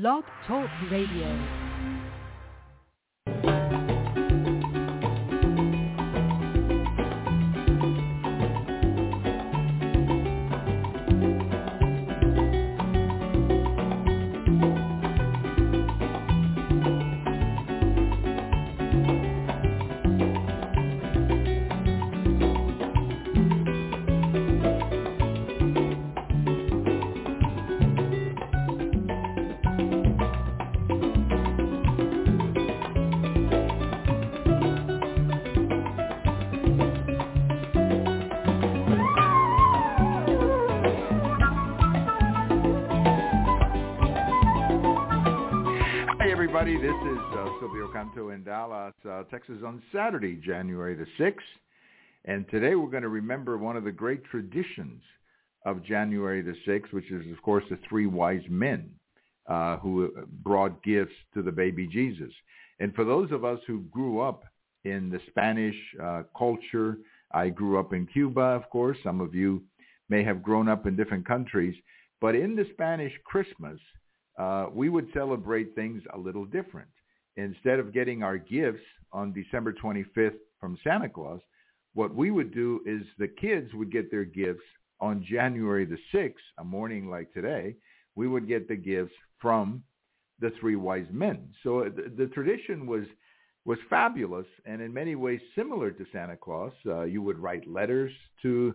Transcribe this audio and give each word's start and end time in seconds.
Blog 0.00 0.24
Talk 0.44 0.68
Radio. 0.90 1.63
Canto 48.14 48.30
in 48.30 48.44
Dallas, 48.44 48.94
uh, 49.08 49.24
Texas 49.24 49.56
on 49.64 49.82
Saturday, 49.92 50.36
January 50.36 50.94
the 50.94 51.06
6th. 51.18 51.34
And 52.26 52.48
today 52.48 52.74
we're 52.74 52.90
going 52.90 53.02
to 53.02 53.08
remember 53.08 53.58
one 53.58 53.76
of 53.76 53.84
the 53.84 53.92
great 53.92 54.24
traditions 54.24 55.02
of 55.66 55.82
January 55.84 56.40
the 56.40 56.54
6th, 56.66 56.92
which 56.92 57.10
is, 57.10 57.30
of 57.32 57.42
course, 57.42 57.64
the 57.70 57.78
three 57.88 58.06
wise 58.06 58.42
men 58.48 58.90
uh, 59.48 59.78
who 59.78 60.12
brought 60.44 60.82
gifts 60.84 61.14
to 61.34 61.42
the 61.42 61.50
baby 61.50 61.88
Jesus. 61.88 62.30
And 62.78 62.94
for 62.94 63.04
those 63.04 63.32
of 63.32 63.44
us 63.44 63.58
who 63.66 63.82
grew 63.90 64.20
up 64.20 64.44
in 64.84 65.10
the 65.10 65.20
Spanish 65.30 65.76
uh, 66.00 66.22
culture, 66.38 66.98
I 67.32 67.48
grew 67.48 67.80
up 67.80 67.92
in 67.92 68.06
Cuba, 68.06 68.40
of 68.40 68.68
course. 68.70 68.98
Some 69.02 69.20
of 69.20 69.34
you 69.34 69.62
may 70.08 70.22
have 70.22 70.42
grown 70.42 70.68
up 70.68 70.86
in 70.86 70.94
different 70.94 71.26
countries. 71.26 71.74
But 72.20 72.36
in 72.36 72.54
the 72.54 72.66
Spanish 72.74 73.12
Christmas, 73.24 73.80
uh, 74.38 74.66
we 74.72 74.88
would 74.88 75.08
celebrate 75.12 75.74
things 75.74 76.02
a 76.12 76.18
little 76.18 76.44
different. 76.44 76.88
Instead 77.36 77.78
of 77.78 77.92
getting 77.92 78.22
our 78.22 78.38
gifts 78.38 78.82
on 79.12 79.32
December 79.32 79.72
25th 79.72 80.38
from 80.60 80.78
Santa 80.84 81.08
Claus, 81.08 81.40
what 81.94 82.14
we 82.14 82.30
would 82.30 82.52
do 82.52 82.80
is 82.86 83.02
the 83.18 83.28
kids 83.28 83.72
would 83.74 83.92
get 83.92 84.10
their 84.10 84.24
gifts 84.24 84.62
on 85.00 85.24
January 85.28 85.84
the 85.84 85.98
6th, 86.12 86.34
a 86.58 86.64
morning 86.64 87.08
like 87.08 87.32
today. 87.32 87.76
We 88.14 88.28
would 88.28 88.48
get 88.48 88.68
the 88.68 88.76
gifts 88.76 89.14
from 89.40 89.82
the 90.40 90.50
three 90.60 90.76
wise 90.76 91.06
men. 91.10 91.48
So 91.62 91.80
uh, 91.80 91.84
the, 91.94 92.12
the 92.16 92.26
tradition 92.28 92.86
was 92.86 93.04
was 93.66 93.78
fabulous 93.88 94.46
and 94.66 94.82
in 94.82 94.92
many 94.92 95.14
ways 95.14 95.40
similar 95.54 95.90
to 95.90 96.04
Santa 96.12 96.36
Claus. 96.36 96.72
Uh, 96.86 97.04
you 97.04 97.22
would 97.22 97.38
write 97.38 97.66
letters 97.66 98.12
to 98.42 98.74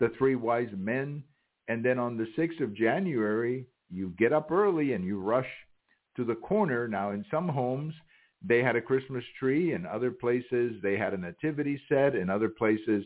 the 0.00 0.10
three 0.16 0.36
wise 0.36 0.70
men, 0.74 1.22
and 1.68 1.84
then 1.84 1.98
on 1.98 2.16
the 2.16 2.26
6th 2.38 2.62
of 2.62 2.74
January, 2.74 3.66
you 3.90 4.14
get 4.18 4.32
up 4.32 4.50
early 4.50 4.94
and 4.94 5.04
you 5.04 5.20
rush 5.20 5.46
to 6.16 6.24
the 6.24 6.34
corner. 6.34 6.88
Now, 6.88 7.10
in 7.10 7.24
some 7.30 7.48
homes, 7.48 7.94
they 8.44 8.62
had 8.62 8.76
a 8.76 8.80
Christmas 8.80 9.24
tree. 9.38 9.72
In 9.72 9.86
other 9.86 10.10
places, 10.10 10.74
they 10.82 10.96
had 10.96 11.14
a 11.14 11.18
nativity 11.18 11.80
set. 11.88 12.14
In 12.14 12.28
other 12.28 12.48
places, 12.48 13.04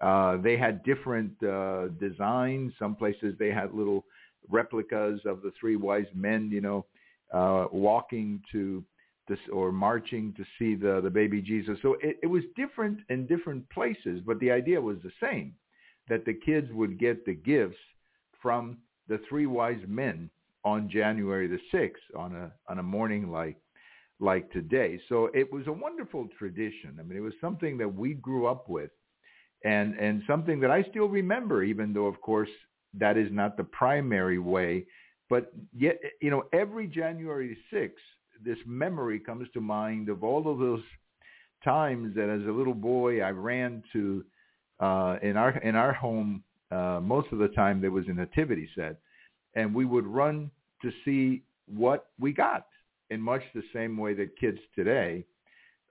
uh, 0.00 0.36
they 0.38 0.56
had 0.56 0.82
different 0.84 1.32
uh, 1.42 1.88
designs. 2.00 2.72
Some 2.78 2.94
places 2.94 3.34
they 3.38 3.50
had 3.50 3.74
little 3.74 4.04
replicas 4.48 5.20
of 5.26 5.42
the 5.42 5.52
three 5.60 5.76
wise 5.76 6.06
men, 6.14 6.50
you 6.50 6.60
know, 6.60 6.86
uh, 7.32 7.66
walking 7.72 8.40
to 8.52 8.84
this 9.28 9.38
or 9.52 9.70
marching 9.70 10.34
to 10.36 10.44
see 10.58 10.74
the, 10.74 11.00
the 11.02 11.10
baby 11.10 11.40
Jesus. 11.40 11.78
So 11.82 11.96
it, 12.02 12.18
it 12.22 12.26
was 12.26 12.42
different 12.56 13.00
in 13.08 13.26
different 13.26 13.68
places, 13.70 14.20
but 14.26 14.40
the 14.40 14.50
idea 14.50 14.80
was 14.80 14.96
the 15.02 15.12
same, 15.22 15.54
that 16.08 16.24
the 16.24 16.34
kids 16.34 16.68
would 16.72 16.98
get 16.98 17.24
the 17.24 17.34
gifts 17.34 17.76
from 18.42 18.78
the 19.08 19.20
three 19.28 19.46
wise 19.46 19.82
men 19.86 20.30
on 20.64 20.90
January 20.90 21.46
the 21.46 21.58
6th 21.72 22.16
on 22.16 22.34
a 22.34 22.52
on 22.68 22.78
a 22.78 22.82
morning 22.82 23.30
like 23.30 23.56
like 24.18 24.50
today. 24.52 25.00
So 25.08 25.30
it 25.32 25.50
was 25.50 25.66
a 25.66 25.72
wonderful 25.72 26.28
tradition. 26.38 26.98
I 26.98 27.02
mean, 27.02 27.16
it 27.16 27.22
was 27.22 27.32
something 27.40 27.78
that 27.78 27.88
we 27.88 28.14
grew 28.14 28.46
up 28.46 28.68
with 28.68 28.90
and 29.64 29.94
and 29.94 30.22
something 30.26 30.60
that 30.60 30.70
I 30.70 30.82
still 30.90 31.06
remember 31.08 31.62
even 31.62 31.92
though 31.92 32.06
of 32.06 32.20
course 32.20 32.50
that 32.94 33.16
is 33.16 33.28
not 33.30 33.56
the 33.56 33.64
primary 33.64 34.38
way, 34.38 34.86
but 35.28 35.52
yet 35.72 35.98
you 36.20 36.30
know, 36.30 36.44
every 36.52 36.86
January 36.86 37.56
6th 37.72 37.90
this 38.42 38.58
memory 38.66 39.20
comes 39.20 39.48
to 39.52 39.60
mind 39.60 40.08
of 40.08 40.24
all 40.24 40.50
of 40.50 40.58
those 40.58 40.82
times 41.62 42.14
that 42.14 42.30
as 42.30 42.46
a 42.46 42.50
little 42.50 42.74
boy 42.74 43.20
I 43.20 43.30
ran 43.30 43.82
to 43.92 44.24
uh 44.80 45.16
in 45.22 45.36
our 45.36 45.58
in 45.58 45.74
our 45.76 45.92
home 45.92 46.42
uh, 46.70 47.00
most 47.02 47.28
of 47.32 47.38
the 47.38 47.48
time 47.48 47.80
there 47.80 47.90
was 47.90 48.04
a 48.08 48.12
nativity 48.12 48.68
set, 48.76 49.00
and 49.54 49.74
we 49.74 49.84
would 49.84 50.06
run 50.06 50.50
to 50.82 50.90
see 51.04 51.42
what 51.66 52.06
we 52.18 52.32
got 52.32 52.66
in 53.10 53.20
much 53.20 53.42
the 53.54 53.62
same 53.72 53.96
way 53.96 54.14
that 54.14 54.38
kids 54.38 54.58
today 54.74 55.24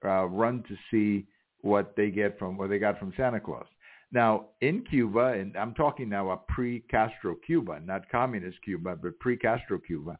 uh, 0.06 0.26
run 0.26 0.64
to 0.68 0.76
see 0.92 1.26
what 1.62 1.94
they 1.98 2.10
get 2.10 2.40
from 2.40 2.58
what 2.58 2.70
they 2.70 2.80
got 2.80 2.98
from 2.98 3.14
Santa 3.18 3.40
Claus. 3.40 3.66
Now 4.12 4.48
in 4.62 4.84
Cuba, 4.90 5.34
and 5.34 5.56
I'm 5.56 5.74
talking 5.74 6.10
now 6.10 6.32
a 6.32 6.38
pre-Castro 6.38 7.36
Cuba, 7.46 7.80
not 7.86 8.10
communist 8.10 8.58
Cuba, 8.64 8.96
but 8.96 9.20
pre-Castro 9.20 9.78
Cuba, 9.78 10.18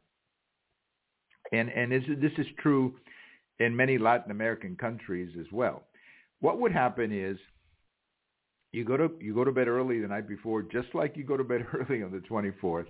and 1.52 1.70
and 1.70 1.90
this, 1.90 2.04
this 2.20 2.32
is 2.38 2.46
true 2.58 2.94
in 3.58 3.74
many 3.74 3.98
Latin 3.98 4.30
American 4.30 4.76
countries 4.76 5.34
as 5.40 5.46
well. 5.52 5.84
What 6.40 6.60
would 6.60 6.72
happen 6.72 7.10
is 7.12 7.36
you 8.72 8.84
go 8.84 8.96
to 8.96 9.10
you 9.20 9.34
go 9.34 9.44
to 9.44 9.52
bed 9.52 9.66
early 9.66 10.00
the 10.00 10.08
night 10.08 10.28
before, 10.28 10.62
just 10.62 10.88
like 10.94 11.16
you 11.16 11.24
go 11.24 11.36
to 11.36 11.44
bed 11.44 11.66
early 11.74 12.02
on 12.02 12.12
the 12.12 12.18
24th. 12.18 12.86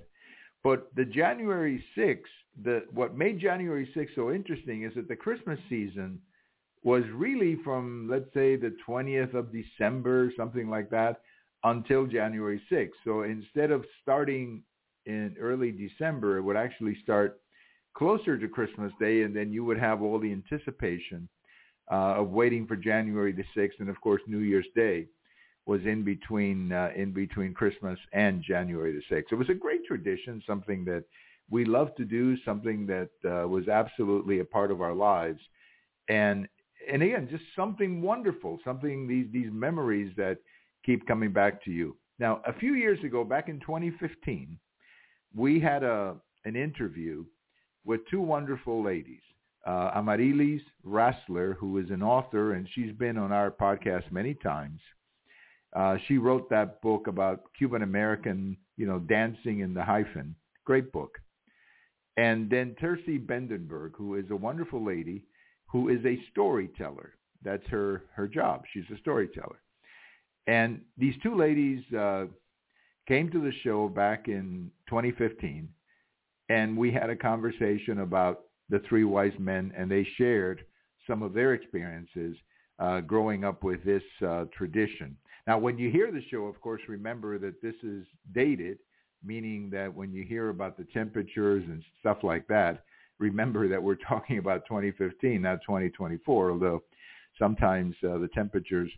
But 0.63 0.95
the 0.95 1.05
January 1.05 1.83
6th, 1.97 2.21
the 2.63 2.85
what 2.93 3.17
made 3.17 3.41
January 3.41 3.91
6th 3.97 4.15
so 4.15 4.31
interesting 4.31 4.83
is 4.83 4.95
that 4.95 5.09
the 5.09 5.17
Christmas 5.17 5.59
season 5.69 6.21
was 6.83 7.03
really 7.15 7.57
from 7.65 8.09
let's 8.11 8.33
say 8.35 8.57
the 8.57 8.77
20th 8.87 9.35
of 9.35 9.53
December, 9.53 10.33
something 10.37 10.69
like 10.69 10.91
that, 10.91 11.23
until 11.65 12.07
January 12.07 12.61
6th. 12.71 12.91
So 13.05 13.23
instead 13.23 13.71
of 13.71 13.85
starting 14.03 14.63
in 15.07 15.35
early 15.41 15.73
December, 15.73 16.39
it 16.39 16.43
would 16.43 16.57
actually 16.57 16.97
start 17.03 17.41
closer 17.95 18.39
to 18.39 18.49
Christmas 18.49 18.93
Day, 19.01 19.23
and 19.23 19.35
then 19.35 19.53
you 19.53 19.65
would 19.65 19.79
have 19.79 20.03
all 20.03 20.19
the 20.19 20.33
anticipation 20.33 21.29
uh, 21.91 22.21
of 22.21 22.31
waiting 22.31 22.67
for 22.67 22.77
January 22.77 23.33
the 23.33 23.45
6th, 23.57 23.81
and 23.81 23.89
of 23.89 24.01
course 24.01 24.23
New 24.27 24.39
Year's 24.39 24.69
Day 24.75 25.07
was 25.71 25.87
in 25.87 26.03
between 26.03 26.73
uh, 26.73 26.91
in 26.97 27.13
between 27.13 27.55
Christmas 27.55 27.97
and 28.13 28.43
January 28.43 28.93
the 28.93 29.15
6th. 29.15 29.31
It 29.31 29.37
was 29.37 29.51
a 29.51 29.55
great 29.55 29.85
tradition, 29.87 30.43
something 30.45 30.85
that 30.87 31.05
we 31.49 31.65
loved 31.65 31.97
to 31.99 32.05
do, 32.05 32.37
something 32.45 32.87
that 32.87 33.11
uh, 33.25 33.47
was 33.47 33.69
absolutely 33.69 34.41
a 34.41 34.45
part 34.45 34.73
of 34.73 34.83
our 34.83 34.93
lives. 34.93 35.39
And 36.09 36.49
and 36.93 37.05
again, 37.05 37.29
just 37.31 37.45
something 37.55 38.03
wonderful, 38.03 38.59
something 38.65 39.07
these 39.07 39.29
these 39.33 39.53
memories 39.53 40.13
that 40.17 40.39
keep 40.85 41.07
coming 41.07 41.33
back 41.33 41.63
to 41.67 41.71
you. 41.71 41.97
Now, 42.19 42.43
a 42.49 42.53
few 42.53 42.75
years 42.75 42.99
ago, 43.05 43.23
back 43.23 43.49
in 43.49 43.61
2015, 43.61 44.59
we 45.37 45.61
had 45.61 45.85
a 45.85 46.17
an 46.45 46.57
interview 46.57 47.25
with 47.85 48.01
two 48.11 48.21
wonderful 48.21 48.83
ladies. 48.83 49.23
Uh, 49.65 49.93
Amarilys 49.95 50.63
Rassler, 50.85 51.55
who 51.61 51.79
is 51.79 51.91
an 51.91 52.03
author, 52.03 52.55
and 52.55 52.67
she's 52.75 52.93
been 53.05 53.17
on 53.17 53.31
our 53.31 53.53
podcast 53.53 54.11
many 54.11 54.35
times. 54.35 54.81
Uh, 55.75 55.97
she 56.07 56.19
wrote 56.19 56.51
that 56.51 56.83
book 56.83 57.07
about 57.07 57.45
Cuban 57.57 57.83
American, 57.83 58.57
you 58.77 58.87
know, 58.87 58.99
dancing 58.99 59.61
in 59.61 59.73
the 59.73 59.85
hyphen. 59.85 60.35
Great 60.65 60.93
book. 60.93 61.19
And 62.17 62.51
then 62.51 62.77
Tersi 62.83 63.25
Bendiburg, 63.25 63.93
who 63.95 64.17
is 64.17 64.27
a 64.31 64.37
wonderful 64.37 64.85
lady, 64.85 65.23
who 65.67 65.89
is 65.89 66.05
a 66.05 66.19
storyteller. 66.33 67.15
That's 67.43 67.67
her 67.69 68.03
her 68.15 68.29
job. 68.29 68.65
She's 68.73 68.85
a 68.93 68.99
storyteller. 68.99 69.61
And 70.47 70.81
these 70.99 71.15
two 71.23 71.37
ladies 71.37 71.83
uh, 71.95 72.27
came 73.07 73.31
to 73.31 73.41
the 73.41 73.53
show 73.63 73.89
back 73.89 74.29
in 74.29 74.71
2015, 74.89 75.69
and 76.49 76.77
we 76.77 76.93
had 76.93 77.09
a 77.09 77.17
conversation 77.17 78.01
about 78.01 78.43
the 78.69 78.81
three 78.89 79.05
wise 79.05 79.33
men, 79.39 79.73
and 79.77 79.91
they 79.91 80.07
shared 80.17 80.65
some 81.07 81.23
of 81.23 81.33
their 81.33 81.55
experiences 81.55 82.37
uh, 82.79 83.01
growing 83.01 83.45
up 83.45 83.63
with 83.63 83.83
this 83.85 84.03
uh, 84.27 84.45
tradition. 84.57 85.17
Now, 85.51 85.59
when 85.59 85.79
you 85.79 85.91
hear 85.91 86.13
the 86.13 86.23
show, 86.31 86.45
of 86.45 86.61
course, 86.61 86.81
remember 86.87 87.37
that 87.41 87.61
this 87.61 87.75
is 87.83 88.07
dated, 88.33 88.79
meaning 89.21 89.69
that 89.71 89.93
when 89.93 90.13
you 90.13 90.23
hear 90.23 90.51
about 90.51 90.77
the 90.77 90.87
temperatures 90.95 91.65
and 91.67 91.83
stuff 91.99 92.19
like 92.23 92.47
that, 92.47 92.85
remember 93.19 93.67
that 93.67 93.83
we're 93.83 93.97
talking 94.09 94.39
about 94.39 94.65
2015, 94.69 95.43
not 95.43 95.59
2024, 95.67 96.53
although 96.53 96.85
sometimes 97.37 97.97
uh, 98.05 98.19
the 98.19 98.29
temperatures 98.33 98.93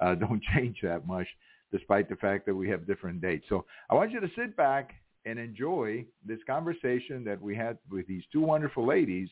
uh, 0.00 0.14
don't 0.24 0.42
change 0.56 0.78
that 0.82 1.06
much 1.06 1.26
despite 1.72 2.08
the 2.08 2.16
fact 2.16 2.46
that 2.46 2.54
we 2.54 2.70
have 2.70 2.86
different 2.86 3.20
dates. 3.20 3.44
So 3.50 3.66
I 3.90 3.94
want 3.94 4.10
you 4.10 4.20
to 4.20 4.30
sit 4.34 4.56
back 4.56 4.94
and 5.26 5.38
enjoy 5.38 6.06
this 6.24 6.40
conversation 6.46 7.22
that 7.24 7.38
we 7.38 7.54
had 7.54 7.76
with 7.90 8.06
these 8.06 8.22
two 8.32 8.40
wonderful 8.40 8.86
ladies 8.86 9.28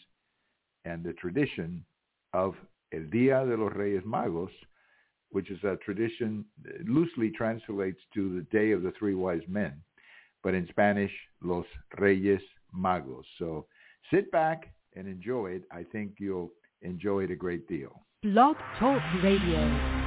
and 0.85 1.03
the 1.03 1.15
tradition 1.15 1.87
of 2.35 2.55
El 2.93 3.05
Día 3.05 3.49
de 3.49 3.57
los 3.57 3.73
Reyes 3.73 4.03
Magos, 4.05 4.51
which 5.31 5.51
is 5.51 5.63
a 5.65 5.77
tradition 5.77 6.45
loosely 6.87 7.31
translates 7.31 8.01
to 8.15 8.35
the 8.35 8.57
Day 8.57 8.73
of 8.73 8.83
the 8.83 8.93
Three 8.99 9.15
Wise 9.15 9.43
Men, 9.49 9.75
but 10.43 10.55
in 10.55 10.67
Spanish, 10.69 11.13
Los 11.43 11.67
Reyes 11.99 12.41
Magos. 12.75 13.25
So 13.39 13.67
sit 14.11 14.31
back 14.31 14.73
and 14.95 15.07
enjoy 15.07 15.49
it. 15.49 15.63
I 15.71 15.85
think 15.85 16.15
you'll 16.19 16.53
enjoy 16.83 17.25
it 17.25 17.31
a 17.31 17.37
great 17.37 17.67
deal. 17.69 18.03
Blog 18.23 18.57
Talk 18.79 19.03
Radio. 19.23 20.06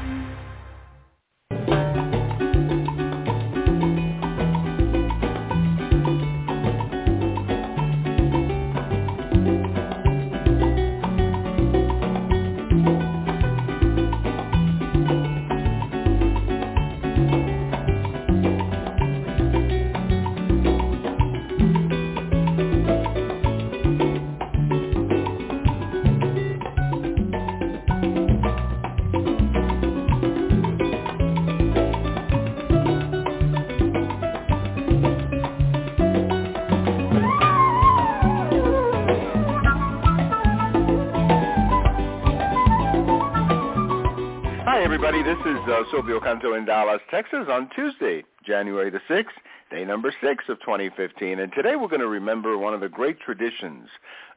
Silvio 45.91 46.19
Canto 46.19 46.55
in 46.55 46.65
Dallas, 46.65 47.01
Texas 47.11 47.45
on 47.51 47.69
Tuesday, 47.75 48.23
January 48.43 48.89
the 48.89 48.99
6th, 49.07 49.25
day 49.69 49.85
number 49.85 50.11
6 50.23 50.45
of 50.49 50.59
2015. 50.61 51.39
And 51.39 51.53
today 51.53 51.75
we're 51.75 51.87
going 51.87 51.99
to 51.99 52.07
remember 52.07 52.57
one 52.57 52.73
of 52.73 52.81
the 52.81 52.89
great 52.89 53.19
traditions 53.19 53.89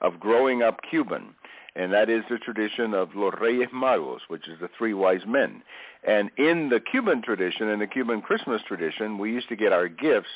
of 0.03 0.21
growing 0.21 0.62
up 0.62 0.81
Cuban, 0.91 1.35
and 1.75 1.94
that 1.94 2.11
is 2.11 2.25
the 2.29 2.37
tradition 2.37 2.93
of 2.93 3.15
Los 3.15 3.33
Reyes 3.41 3.69
Magos, 3.75 4.21
which 4.29 4.47
is 4.49 4.61
the 4.61 4.69
three 4.77 4.93
wise 4.93 5.23
men. 5.27 5.62
And 6.06 6.31
in 6.37 6.69
the 6.69 6.79
Cuban 6.79 7.23
tradition, 7.23 7.69
in 7.71 7.79
the 7.79 7.87
Cuban 7.87 8.21
Christmas 8.21 8.61
tradition, 8.69 9.17
we 9.17 9.33
used 9.33 9.49
to 9.49 9.56
get 9.56 9.73
our 9.73 9.89
gifts 9.89 10.29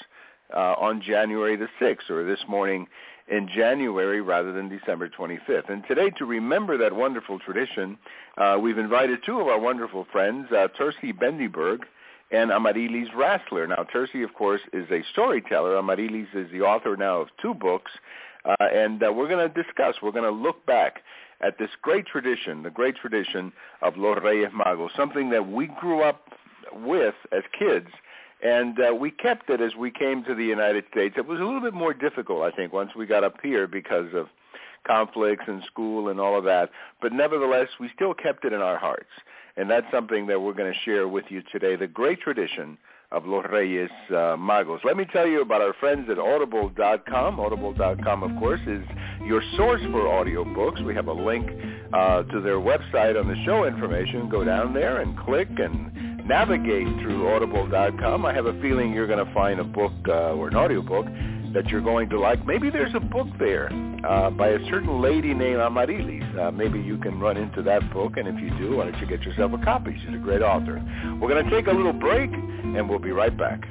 uh, 0.55 0.75
on 0.79 1.03
January 1.03 1.57
the 1.57 1.69
6th, 1.79 2.09
or 2.09 2.25
this 2.25 2.45
morning 2.49 2.87
in 3.29 3.49
January 3.55 4.21
rather 4.21 4.53
than 4.53 4.69
December 4.69 5.09
25th. 5.09 5.71
And 5.71 5.83
today, 5.89 6.11
to 6.19 6.25
remember 6.25 6.79
that 6.79 6.95
wonderful 6.95 7.39
tradition, 7.39 7.99
uh, 8.39 8.57
we've 8.61 8.79
invited 8.79 9.21
two 9.25 9.41
of 9.41 9.49
our 9.49 9.59
wonderful 9.59 10.07
friends, 10.13 10.47
uh, 10.53 10.69
Tersi 10.79 11.13
Bendiburg 11.13 11.81
and 12.31 12.51
Amarilys 12.51 13.09
Rassler. 13.17 13.69
Now, 13.69 13.87
Tersi, 13.95 14.25
of 14.25 14.35
course, 14.35 14.61
is 14.73 14.89
a 14.91 15.03
storyteller. 15.13 15.77
Amarilys 15.77 16.29
is 16.35 16.51
the 16.53 16.61
author 16.61 16.97
now 16.97 17.21
of 17.21 17.29
two 17.41 17.55
books. 17.55 17.91
Uh, 18.45 18.55
and 18.61 19.03
uh, 19.03 19.13
we're 19.13 19.29
going 19.29 19.49
to 19.49 19.63
discuss, 19.63 19.97
we're 20.03 20.13
going 20.13 20.25
to 20.25 20.31
look 20.31 20.65
back 20.67 21.03
at 21.41 21.59
this 21.59 21.71
great 21.83 22.07
tradition, 22.07 22.63
the 22.63 22.71
great 22.71 22.97
tradition 22.97 23.53
of 23.83 23.97
Los 23.97 24.23
Reyes 24.23 24.49
Magos, 24.55 24.91
something 24.97 25.31
that 25.31 25.49
we 25.49 25.69
grew 25.81 26.03
up 26.03 26.29
with 26.73 27.15
as 27.33 27.43
kids 27.59 27.89
and 28.43 28.79
uh, 28.79 28.95
we 28.95 29.11
kept 29.11 29.49
it 29.51 29.61
as 29.61 29.75
we 29.75 29.91
came 29.91 30.23
to 30.25 30.35
the 30.35 30.45
United 30.45 30.85
States. 30.91 31.15
It 31.17 31.27
was 31.27 31.41
a 31.41 31.45
little 31.45 31.61
bit 31.61 31.75
more 31.75 31.95
difficult, 31.95 32.43
I 32.43 32.55
think, 32.55 32.73
once 32.73 32.91
we 32.95 33.07
got 33.07 33.25
up 33.25 33.37
here 33.43 33.67
because 33.67 34.13
of 34.15 34.29
conflicts 34.87 35.45
and 35.47 35.63
school 35.65 36.09
and 36.09 36.21
all 36.21 36.39
of 36.39 36.45
that. 36.45 36.71
But 37.01 37.13
nevertheless, 37.13 37.69
we 37.81 37.91
still 37.95 38.15
kept 38.15 38.45
it 38.45 38.53
in 38.53 38.61
our 38.61 38.79
hearts. 38.79 39.11
And 39.57 39.71
that's 39.71 39.87
something 39.91 40.27
that 40.27 40.41
we're 40.41 40.53
going 40.53 40.73
to 40.73 40.79
share 40.81 41.09
with 41.09 41.25
you 41.31 41.43
today, 41.51 41.77
the 41.77 41.87
great 41.87 42.21
tradition 42.21 42.77
of 43.13 43.25
Los 43.25 43.47
Reyes 43.51 43.89
uh, 44.11 44.37
Magos. 44.37 44.85
Let 44.85 44.97
me 44.97 45.07
tell 45.13 45.27
you 45.27 45.41
about 45.41 45.63
our 45.63 45.73
friends 45.75 46.09
at 46.11 46.19
Audible.com. 46.19 47.41
Audible.com, 47.41 48.23
of 48.23 48.39
course, 48.39 48.61
is 48.67 48.85
your 49.25 49.43
source 49.57 49.81
for 49.93 50.03
audiobooks. 50.03 50.85
We 50.85 50.95
have 50.95 51.07
a 51.07 51.13
link 51.13 51.49
uh, 51.93 52.25
to 52.25 52.41
their 52.41 52.59
website 52.59 53.19
on 53.19 53.29
the 53.29 53.43
show 53.45 53.65
information. 53.65 54.29
Go 54.29 54.45
down 54.45 54.75
there 54.75 55.01
and 55.01 55.19
click 55.21 55.49
and 55.57 56.06
navigate 56.27 56.87
through 57.01 57.29
audible.com, 57.35 58.27
I 58.27 58.35
have 58.35 58.47
a 58.47 58.61
feeling 58.61 58.93
you're 58.93 59.07
going 59.07 59.25
to 59.25 59.33
find 59.33 59.61
a 59.61 59.65
book 59.65 59.93
uh, 60.09 60.35
or 60.35 60.49
an 60.49 60.57
audiobook 60.57 61.07
that 61.55 61.69
you're 61.69 61.81
going 61.81 62.09
to 62.11 62.19
like. 62.19 62.45
Maybe 62.45 62.69
there's 62.71 62.95
a 62.95 63.01
book 63.01 63.29
there 63.39 63.71
uh, 64.05 64.31
by 64.31 64.49
a 64.49 64.59
certain 64.67 65.01
lady 65.01 65.33
named 65.33 65.61
Amarilys. 65.61 66.39
Uh, 66.39 66.51
maybe 66.51 66.81
you 66.81 66.99
can 66.99 67.19
run 67.21 67.37
into 67.37 67.63
that 67.63 67.93
book, 67.93 68.17
and 68.17 68.29
if 68.29 68.41
you 68.41 68.51
do, 68.59 68.77
why 68.77 68.85
don't 68.85 69.01
you 69.01 69.07
get 69.07 69.23
yourself 69.23 69.53
a 69.53 69.65
copy? 69.65 69.97
She's 70.05 70.15
a 70.15 70.19
great 70.19 70.43
author. 70.43 70.83
We're 71.21 71.29
going 71.29 71.45
to 71.45 71.51
take 71.51 71.67
a 71.67 71.73
little 71.73 71.93
break, 71.93 72.31
and 72.33 72.89
we'll 72.89 72.99
be 72.99 73.13
right 73.13 73.37
back. 73.37 73.63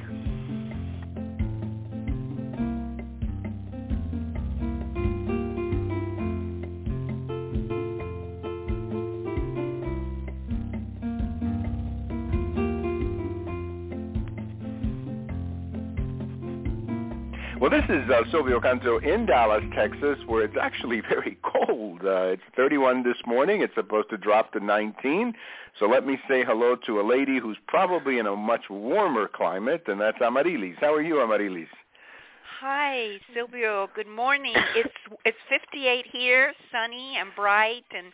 Well, 17.66 17.80
this 17.80 17.90
is 17.90 18.08
uh, 18.08 18.22
Silvio 18.30 18.60
Canto 18.60 18.98
in 18.98 19.26
Dallas, 19.26 19.64
Texas, 19.74 20.20
where 20.26 20.44
it's 20.44 20.56
actually 20.56 21.00
very 21.08 21.36
cold. 21.42 22.02
Uh, 22.04 22.34
it's 22.34 22.42
31 22.54 23.02
this 23.02 23.16
morning. 23.26 23.60
It's 23.60 23.74
supposed 23.74 24.08
to 24.10 24.16
drop 24.16 24.52
to 24.52 24.60
19. 24.60 25.34
So 25.76 25.86
let 25.86 26.06
me 26.06 26.16
say 26.28 26.44
hello 26.44 26.76
to 26.86 27.00
a 27.00 27.02
lady 27.02 27.40
who's 27.40 27.56
probably 27.66 28.20
in 28.20 28.26
a 28.28 28.36
much 28.36 28.70
warmer 28.70 29.26
climate, 29.26 29.82
and 29.88 30.00
that's 30.00 30.18
Amarilys. 30.22 30.76
How 30.80 30.94
are 30.94 31.02
you, 31.02 31.16
Amarilys? 31.16 31.66
Hi, 32.60 33.18
Silvio. 33.34 33.86
Good 33.94 34.08
morning. 34.08 34.54
It's 34.74 34.94
it's 35.26 35.36
58 35.50 36.06
here, 36.10 36.54
sunny 36.72 37.16
and 37.20 37.28
bright, 37.36 37.84
and 37.94 38.06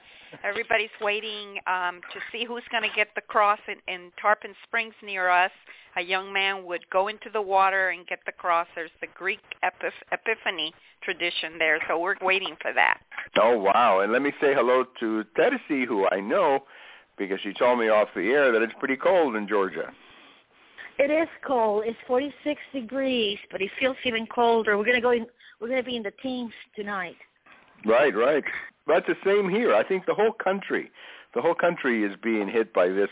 everybody's 0.43 0.91
waiting 1.01 1.59
um, 1.69 2.01
to 2.13 2.19
see 2.33 2.45
who's 2.45 2.65
going 2.73 2.83
to 2.83 2.95
get 2.97 3.09
the 3.15 3.21
cross 3.21 3.61
in, 3.69 3.77
in 3.87 4.11
Tarpon 4.21 4.53
Springs 4.67 4.95
near 5.01 5.29
us. 5.29 5.53
A 5.97 6.03
young 6.03 6.33
man 6.33 6.65
would 6.65 6.89
go 6.91 7.07
into 7.07 7.31
the 7.33 7.41
water 7.41 7.91
and 7.91 8.05
get 8.09 8.19
the 8.27 8.33
cross. 8.33 8.67
There's 8.75 8.91
the 9.01 9.07
Greek 9.15 9.41
epiph- 9.63 9.93
Epiphany 10.11 10.75
tradition 11.05 11.59
there, 11.59 11.79
so 11.87 12.01
we're 12.01 12.17
waiting 12.21 12.57
for 12.61 12.73
that. 12.73 12.99
Oh 13.41 13.57
wow! 13.57 14.01
And 14.01 14.11
let 14.11 14.23
me 14.23 14.33
say 14.41 14.55
hello 14.55 14.85
to 14.99 15.25
Tersi, 15.39 15.87
who 15.87 16.09
I 16.11 16.19
know 16.19 16.65
because 17.17 17.39
she 17.43 17.53
told 17.53 17.79
me 17.79 17.91
off 17.91 18.09
the 18.17 18.31
air 18.31 18.51
that 18.51 18.63
it's 18.63 18.75
pretty 18.81 18.97
cold 18.97 19.37
in 19.37 19.47
Georgia. 19.47 19.93
It 21.03 21.11
is 21.11 21.29
cold. 21.45 21.83
It's 21.85 21.99
46 22.07 22.61
degrees, 22.73 23.37
but 23.51 23.61
it 23.61 23.73
feels 23.81 23.97
even 24.05 24.25
colder. 24.25 24.79
We're 24.79 24.85
gonna 24.85 25.01
go 25.01 25.11
in. 25.11 25.27
We're 25.61 25.67
gonna 25.67 25.83
be 25.83 25.97
in 25.97 26.05
the 26.05 26.13
teens 26.23 26.53
tonight. 26.77 27.17
Right, 27.85 28.15
right. 28.15 28.45
That's 28.87 29.09
the 29.09 29.17
same 29.25 29.51
here. 29.51 29.75
I 29.75 29.83
think 29.83 30.07
the 30.07 30.15
whole 30.15 30.31
country, 30.31 30.93
the 31.35 31.43
whole 31.43 31.57
country 31.57 32.05
is 32.05 32.13
being 32.23 32.47
hit 32.47 32.73
by 32.73 32.87
this 32.87 33.09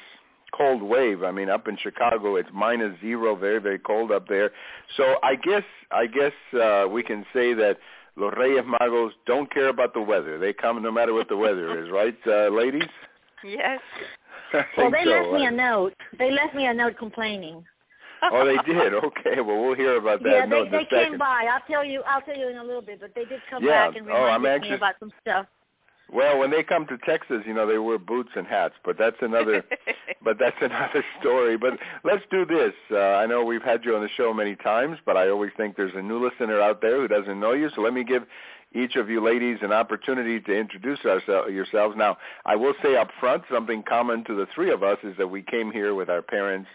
cold 0.57 0.85
wave. 0.85 1.25
I 1.25 1.33
mean, 1.33 1.51
up 1.51 1.67
in 1.67 1.77
Chicago, 1.77 2.37
it's 2.37 2.49
minus 2.55 2.93
zero, 3.01 3.35
very, 3.35 3.61
very 3.61 3.81
cold 3.81 4.13
up 4.13 4.29
there. 4.29 4.53
So 4.97 5.17
I 5.25 5.35
guess, 5.35 5.65
I 5.91 6.07
guess 6.07 6.33
uh, 6.55 6.87
we 6.89 7.03
can 7.03 7.27
say 7.33 7.55
that 7.55 7.79
Los 8.15 8.35
Reyes 8.37 8.63
Magos 8.63 9.11
don't 9.27 9.53
care 9.53 9.69
about 9.69 9.95
the 9.95 10.01
weather. 10.01 10.39
They 10.39 10.53
come 10.53 10.81
no 10.81 10.93
matter 10.93 11.13
what 11.13 11.29
the 11.29 11.37
weather 11.37 11.85
is, 11.85 11.91
right, 11.93 12.17
uh, 12.25 12.51
ladies? 12.55 12.89
Yes. 13.43 13.81
well, 14.77 14.93
they 14.93 15.03
so. 15.03 15.11
left 15.11 15.33
me 15.33 15.47
a 15.47 15.51
note. 15.51 15.95
They 16.21 16.31
left 16.31 16.55
me 16.55 16.67
a 16.67 16.75
note 16.75 16.97
complaining. 16.97 17.65
oh, 18.33 18.45
they 18.45 18.73
did. 18.73 18.95
Okay, 18.95 19.41
well, 19.41 19.63
we'll 19.63 19.75
hear 19.75 19.97
about 19.97 20.23
that. 20.23 20.31
Yeah, 20.31 20.47
they, 20.47 20.65
they 20.65 20.85
came 20.85 20.89
second. 20.91 21.19
by. 21.19 21.49
I'll 21.51 21.67
tell 21.67 21.85
you. 21.85 22.03
I'll 22.07 22.21
tell 22.23 22.37
you 22.37 22.49
in 22.49 22.57
a 22.57 22.65
little 22.65 22.83
bit. 22.83 23.01
But 23.01 23.15
they 23.15 23.25
did 23.25 23.41
come 23.49 23.65
yeah. 23.65 23.89
back 23.89 23.97
and 23.97 24.11
oh, 24.11 24.15
I'm 24.15 24.43
me 24.43 24.73
about 24.73 24.95
some 25.01 25.13
stuff. 25.21 25.47
Well, 26.13 26.39
when 26.39 26.51
they 26.51 26.65
come 26.65 26.87
to 26.89 26.99
Texas, 26.99 27.43
you 27.47 27.55
know, 27.55 27.67
they 27.67 27.79
wear 27.79 27.97
boots 27.97 28.31
and 28.35 28.47
hats, 28.47 28.75
but 28.85 28.99
that's 28.99 29.17
another 29.21 29.65
but 30.25 30.39
that's 30.39 30.57
another 30.61 31.05
story. 31.21 31.57
But 31.57 31.75
let's 32.05 32.25
do 32.31 32.45
this. 32.45 32.73
Uh, 32.91 32.99
I 32.99 33.27
know 33.27 33.45
we've 33.45 33.63
had 33.63 33.85
you 33.85 33.95
on 33.95 34.03
the 34.03 34.09
show 34.17 34.35
many 34.35 34.57
times, 34.57 34.99
but 35.07 35.17
I 35.17 35.29
always 35.29 35.53
think 35.57 35.77
there's 35.77 35.95
a 35.95 36.03
new 36.03 36.23
listener 36.25 36.61
out 36.61 36.83
there 36.83 37.01
who 37.01 37.09
doesn't 37.09 37.39
know 37.39 37.53
you. 37.53 37.71
So 37.75 37.83
let 37.83 37.95
me 37.95 38.03
give 38.03 38.25
each 38.73 38.97
of 38.97 39.09
you 39.09 39.23
ladies 39.23 39.59
an 39.63 39.73
opportunity 39.73 40.41
to 40.41 40.57
introduce 40.57 41.05
ourselves, 41.05 41.51
yourselves. 41.51 41.97
Now, 41.97 42.19
I 42.45 42.57
will 42.57 42.75
say 42.83 42.97
up 42.97 43.11
front, 43.19 43.45
something 43.51 43.83
common 43.83 44.25
to 44.25 44.35
the 44.35 44.47
three 44.55 44.73
of 44.73 44.83
us 44.83 44.99
is 45.03 45.17
that 45.19 45.29
we 45.29 45.43
came 45.43 45.71
here 45.71 45.95
with 45.95 46.09
our 46.09 46.23
parents 46.23 46.69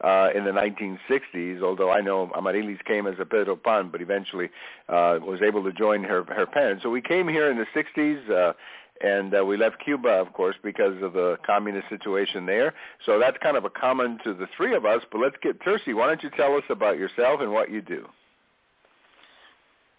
uh, 0.00 0.30
in 0.34 0.44
the 0.44 0.50
1960s, 0.50 1.62
although 1.62 1.90
I 1.90 2.00
know 2.00 2.30
Amarilys 2.34 2.82
came 2.84 3.06
as 3.06 3.14
a 3.20 3.24
Pedro 3.24 3.56
Pan, 3.56 3.90
but 3.90 4.00
eventually 4.00 4.50
uh, 4.88 5.18
was 5.22 5.40
able 5.42 5.62
to 5.64 5.72
join 5.72 6.02
her, 6.04 6.24
her 6.24 6.46
parents. 6.46 6.82
So 6.82 6.90
we 6.90 7.00
came 7.00 7.28
here 7.28 7.50
in 7.50 7.58
the 7.58 7.66
60s. 7.74 8.30
Uh, 8.30 8.52
and 9.00 9.34
uh, 9.36 9.44
we 9.44 9.56
left 9.56 9.82
Cuba, 9.84 10.10
of 10.10 10.32
course, 10.32 10.54
because 10.62 11.02
of 11.02 11.12
the 11.14 11.36
communist 11.44 11.88
situation 11.88 12.46
there. 12.46 12.72
So 13.04 13.18
that's 13.18 13.36
kind 13.42 13.56
of 13.56 13.64
a 13.64 13.70
common 13.70 14.18
to 14.22 14.32
the 14.32 14.46
three 14.56 14.76
of 14.76 14.86
us. 14.86 15.02
But 15.10 15.20
let's 15.20 15.34
get 15.42 15.60
Tersi. 15.60 15.92
Why 15.92 16.06
don't 16.06 16.22
you 16.22 16.30
tell 16.36 16.54
us 16.56 16.62
about 16.70 16.98
yourself 16.98 17.40
and 17.40 17.52
what 17.52 17.68
you 17.70 17.82
do? 17.82 18.06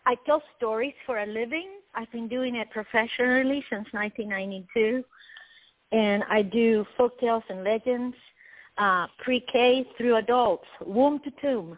I 0.06 0.16
tell 0.26 0.42
stories 0.58 0.94
for 1.06 1.20
a 1.20 1.26
living. 1.26 1.70
I've 1.96 2.12
been 2.12 2.28
doing 2.28 2.56
it 2.56 2.70
professionally 2.72 3.64
since 3.70 3.88
1992, 3.92 5.04
and 5.92 6.24
I 6.30 6.42
do 6.42 6.86
folk 6.98 7.20
tales 7.20 7.44
and 7.50 7.64
legends, 7.64 8.16
uh, 8.78 9.08
pre-K 9.20 9.86
through 9.98 10.18
adults, 10.18 10.66
womb 10.86 11.20
to 11.24 11.32
tomb, 11.42 11.78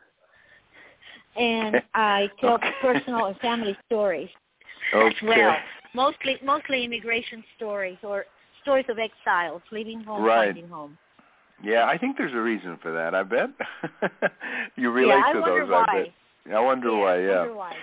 and 1.38 1.82
I 1.94 2.30
tell 2.40 2.56
Okay. 2.56 2.72
personal 2.82 3.26
and 3.26 3.38
family 3.40 3.78
stories 3.86 4.30
Okay. 4.94 5.08
as 5.08 5.28
well. 5.28 5.56
Mostly, 5.94 6.38
mostly 6.44 6.86
immigration 6.86 7.44
stories 7.56 7.98
or 8.04 8.26
stories 8.62 8.86
of 8.90 8.98
exiles 9.00 9.62
leaving 9.72 10.04
home, 10.04 10.24
Right. 10.24 10.48
finding 10.48 10.68
home. 10.68 10.98
Yeah, 11.64 11.86
I 11.86 11.98
think 11.98 12.18
there's 12.18 12.34
a 12.34 12.42
reason 12.42 12.78
for 12.82 12.92
that. 12.92 13.16
I 13.16 13.24
bet 13.24 13.50
you 14.76 14.92
relate 14.92 15.16
yeah, 15.28 15.34
to 15.34 15.42
those. 15.42 15.70
why. 15.70 15.86
I 15.88 16.04
bet. 16.04 16.56
I 16.56 16.60
wonder 16.60 16.92
yeah, 16.92 16.98
why. 16.98 17.14
I 17.14 17.36
wonder 17.38 17.56
why. 17.56 17.72
Yeah. 17.72 17.78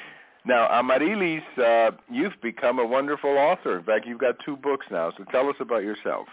Now, 0.45 0.69
Amarilys, 0.69 1.43
uh, 1.59 1.93
you've 2.11 2.33
become 2.43 2.81
a 2.81 2.87
wonderful 2.87 3.31
author. 3.31 3.79
In 3.79 3.85
fact, 3.85 4.07
you've 4.07 4.19
got 4.19 4.35
two 4.45 4.57
books 4.57 4.87
now. 4.91 5.13
So 5.17 5.25
tell 5.31 5.49
us 5.49 5.55
about 5.61 5.85
yourself. 5.85 6.27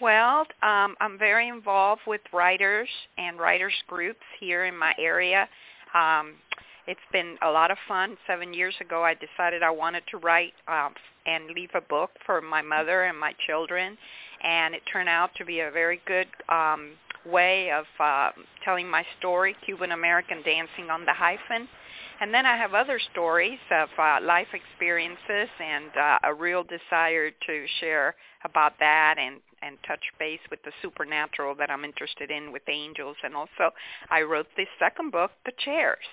Well, 0.00 0.46
um, 0.62 0.96
I'm 1.00 1.18
very 1.18 1.48
involved 1.48 2.02
with 2.06 2.22
writers 2.32 2.88
and 3.18 3.38
writers 3.38 3.74
groups 3.86 4.20
here 4.38 4.64
in 4.64 4.76
my 4.76 4.94
area. 4.98 5.46
Um, 5.94 6.36
it's 6.86 7.00
been 7.12 7.36
a 7.42 7.50
lot 7.50 7.70
of 7.70 7.76
fun. 7.86 8.16
Seven 8.26 8.54
years 8.54 8.74
ago, 8.80 9.04
I 9.04 9.14
decided 9.14 9.62
I 9.62 9.70
wanted 9.70 10.02
to 10.10 10.16
write 10.16 10.54
um, 10.68 10.94
and 11.26 11.50
leave 11.50 11.68
a 11.74 11.82
book 11.82 12.10
for 12.24 12.40
my 12.40 12.62
mother 12.62 13.04
and 13.04 13.18
my 13.18 13.34
children, 13.46 13.98
and 14.42 14.74
it 14.74 14.80
turned 14.90 15.10
out 15.10 15.30
to 15.36 15.44
be 15.44 15.60
a 15.60 15.70
very 15.70 16.00
good 16.06 16.28
um, 16.48 16.92
way 17.26 17.70
of 17.70 17.84
uh, 17.98 18.30
telling 18.64 18.88
my 18.88 19.04
story, 19.18 19.54
Cuban 19.66 19.92
American 19.92 20.42
Dancing 20.42 20.88
on 20.90 21.04
the 21.04 21.12
Hyphen. 21.12 21.68
And 22.20 22.34
then 22.34 22.44
I 22.44 22.56
have 22.56 22.74
other 22.74 23.00
stories 23.12 23.58
of 23.70 23.88
uh, 23.98 24.18
life 24.22 24.48
experiences 24.52 25.48
and 25.58 25.90
uh, 25.96 26.18
a 26.24 26.34
real 26.34 26.64
desire 26.64 27.30
to 27.30 27.66
share 27.80 28.14
about 28.44 28.74
that 28.78 29.16
and 29.18 29.40
and 29.62 29.76
touch 29.86 30.00
base 30.18 30.40
with 30.50 30.62
the 30.62 30.72
supernatural 30.80 31.54
that 31.54 31.70
I'm 31.70 31.84
interested 31.84 32.30
in 32.30 32.50
with 32.50 32.62
angels. 32.68 33.16
And 33.22 33.34
also, 33.34 33.74
I 34.10 34.22
wrote 34.22 34.46
this 34.56 34.68
second 34.78 35.12
book, 35.12 35.32
The 35.44 35.52
Chairs. 35.62 36.06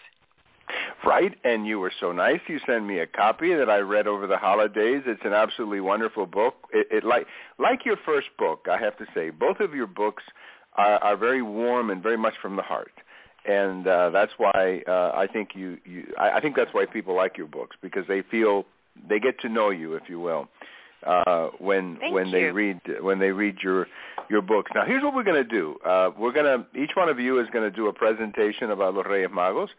Right, 1.06 1.34
and 1.46 1.66
you 1.66 1.80
were 1.80 1.94
so 2.00 2.12
nice. 2.12 2.42
You 2.48 2.60
sent 2.68 2.86
me 2.86 3.00
a 3.00 3.08
copy 3.08 3.54
that 3.54 3.70
I 3.70 3.78
read 3.78 4.06
over 4.06 4.28
the 4.28 4.38
holidays. 4.38 5.04
It's 5.06 5.22
an 5.24 5.32
absolutely 5.32 5.80
wonderful 5.80 6.26
book. 6.26 6.56
It, 6.74 6.88
it 6.92 7.04
like 7.06 7.26
like 7.58 7.86
your 7.86 7.96
first 8.06 8.28
book, 8.38 8.66
I 8.70 8.78
have 8.78 8.98
to 8.98 9.06
say. 9.14 9.30
Both 9.30 9.62
of 9.62 9.74
your 9.74 9.88
books 9.88 10.24
are, 10.76 10.98
are 11.02 11.16
very 11.16 11.42
warm 11.42 11.90
and 11.90 12.04
very 12.04 12.18
much 12.18 12.34
from 12.42 12.58
the 12.58 12.64
heart, 12.64 12.92
and 13.48 13.88
uh, 13.88 14.10
that's 14.10 14.34
why 14.38 14.82
uh, 14.88 15.12
I 15.16 15.28
think 15.32 15.50
you. 15.56 15.78
you 15.86 16.14
I, 16.20 16.32
I 16.32 16.42
think 16.42 16.56
that's 16.56 16.74
why 16.74 16.86
people 16.86 17.16
like 17.16 17.38
your 17.38 17.48
books 17.48 17.78
because 17.82 18.04
they 18.08 18.22
feel 18.30 18.66
they 19.10 19.20
get 19.20 19.40
to 19.42 19.50
know 19.50 19.70
you, 19.70 19.94
if 19.94 20.04
you 20.10 20.20
will, 20.20 20.48
uh, 21.06 21.50
when 21.60 21.98
Thank 22.00 22.14
when 22.14 22.32
they 22.32 22.44
read 22.44 22.82
when 23.02 23.20
they 23.20 23.32
read 23.32 23.58
your 23.64 23.88
your 24.30 24.42
books. 24.42 24.72
Now, 24.76 24.86
here's 24.86 25.04
what 25.04 25.16
we're 25.16 25.24
going 25.24 25.44
to 25.44 25.50
do. 25.50 25.78
Uh, 25.86 26.12
we're 26.18 26.34
going 26.34 26.46
to 26.46 26.80
each 26.80 26.92
one 26.96 27.10
of 27.10 27.20
you 27.20 27.40
is 27.40 27.48
going 27.52 27.70
to 27.70 27.76
do 27.76 27.88
a 27.88 27.94
presentation 27.94 28.72
about 28.72 28.94
Los 28.94 29.06
Reyes 29.06 29.30
Magos. 29.30 29.70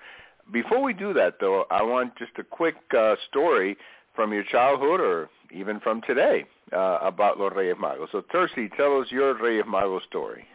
Before 0.51 0.83
we 0.83 0.95
do 0.95 1.13
that, 1.13 1.35
though, 1.41 1.67
I 1.71 1.83
want 1.83 2.17
just 2.17 2.33
a 2.39 2.45
quick 2.45 2.77
uh, 2.97 3.17
story 3.29 3.77
from 4.17 4.33
your 4.33 4.45
childhood 4.45 5.01
or 5.01 5.29
even 5.53 5.79
from 5.81 6.01
today 6.07 6.47
uh, 6.73 6.99
about 7.03 7.39
Los 7.39 7.53
Reyes 7.55 7.77
Magos. 7.77 8.11
So, 8.13 8.23
Tersi, 8.33 8.75
tell 8.75 8.99
us 9.01 9.09
your 9.11 9.35
Reyes 9.35 9.65
Magos 9.69 10.03
story. 10.09 10.47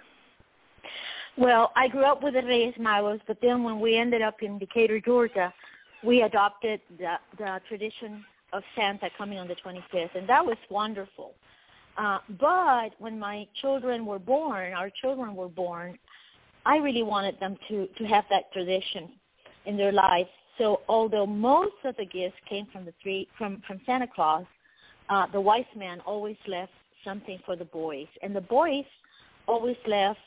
Well, 1.37 1.71
I 1.75 1.87
grew 1.87 2.05
up 2.05 2.21
with 2.21 2.35
the 2.35 2.43
Reyes 2.43 2.75
Magos, 2.79 3.19
but 3.25 3.37
then 3.41 3.63
when 3.63 3.79
we 3.79 3.97
ended 3.97 4.21
up 4.21 4.43
in 4.43 4.59
Decatur, 4.59 4.99
Georgia, 4.99 5.51
we 6.03 6.21
adopted 6.21 6.79
the, 6.99 7.15
the 7.37 7.59
tradition 7.67 8.23
of 8.51 8.61
Santa 8.75 9.09
coming 9.17 9.39
on 9.39 9.47
the 9.47 9.55
25th, 9.55 10.15
and 10.15 10.29
that 10.29 10.45
was 10.45 10.57
wonderful. 10.69 11.33
Uh, 11.97 12.19
but 12.39 12.89
when 12.99 13.17
my 13.17 13.47
children 13.61 14.05
were 14.05 14.19
born, 14.19 14.73
our 14.73 14.91
children 15.01 15.35
were 15.35 15.47
born, 15.47 15.97
I 16.65 16.77
really 16.77 17.03
wanted 17.03 17.39
them 17.39 17.57
to, 17.67 17.87
to 17.97 18.03
have 18.05 18.25
that 18.29 18.51
tradition 18.53 19.09
in 19.65 19.75
their 19.75 19.91
lives. 19.91 20.29
So 20.59 20.81
although 20.87 21.25
most 21.25 21.75
of 21.83 21.95
the 21.97 22.05
gifts 22.05 22.37
came 22.47 22.67
from 22.71 22.85
the 22.85 22.93
three 23.01 23.27
from, 23.37 23.61
from 23.65 23.81
Santa 23.85 24.07
Claus, 24.07 24.45
uh, 25.09 25.25
the 25.31 25.41
wise 25.41 25.65
man 25.75 25.99
always 26.01 26.37
left 26.47 26.71
something 27.03 27.39
for 27.45 27.55
the 27.55 27.65
boys, 27.65 28.07
and 28.21 28.35
the 28.35 28.41
boys 28.41 28.85
always 29.47 29.77
left 29.87 30.19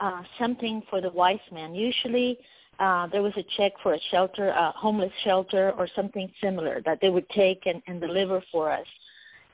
uh, 0.00 0.22
something 0.38 0.82
for 0.90 1.00
the 1.00 1.10
wise 1.10 1.38
man. 1.52 1.74
Usually, 1.74 2.38
uh, 2.78 3.06
there 3.08 3.22
was 3.22 3.32
a 3.36 3.44
check 3.56 3.72
for 3.82 3.94
a 3.94 4.00
shelter, 4.10 4.48
a 4.48 4.72
homeless 4.72 5.12
shelter, 5.22 5.72
or 5.72 5.86
something 5.94 6.30
similar 6.42 6.80
that 6.86 6.98
they 7.00 7.10
would 7.10 7.28
take 7.30 7.66
and, 7.66 7.82
and 7.86 8.00
deliver 8.00 8.42
for 8.50 8.70
us. 8.70 8.86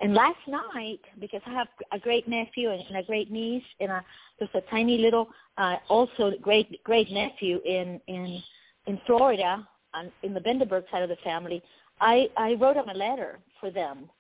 And 0.00 0.14
last 0.14 0.38
night, 0.46 1.00
because 1.20 1.40
I 1.46 1.52
have 1.52 1.68
a 1.90 1.98
great 1.98 2.28
nephew 2.28 2.70
and, 2.70 2.82
and 2.88 2.98
a 2.98 3.02
great 3.02 3.30
niece, 3.30 3.64
and 3.80 3.90
a, 3.90 4.04
there's 4.38 4.50
a 4.54 4.60
tiny 4.70 4.98
little, 4.98 5.28
uh, 5.58 5.76
also 5.88 6.32
great 6.40 6.82
great 6.84 7.10
nephew 7.10 7.60
in 7.64 8.00
in 8.06 8.42
in 8.86 9.00
Florida, 9.06 9.66
on, 9.94 10.12
in 10.22 10.34
the 10.34 10.40
Bendiburg 10.40 10.84
side 10.90 11.02
of 11.02 11.08
the 11.08 11.16
family, 11.24 11.62
I 12.00 12.28
I 12.36 12.54
wrote 12.54 12.74
them 12.74 12.90
a 12.90 12.94
letter 12.94 13.38
for 13.58 13.70
them, 13.70 14.10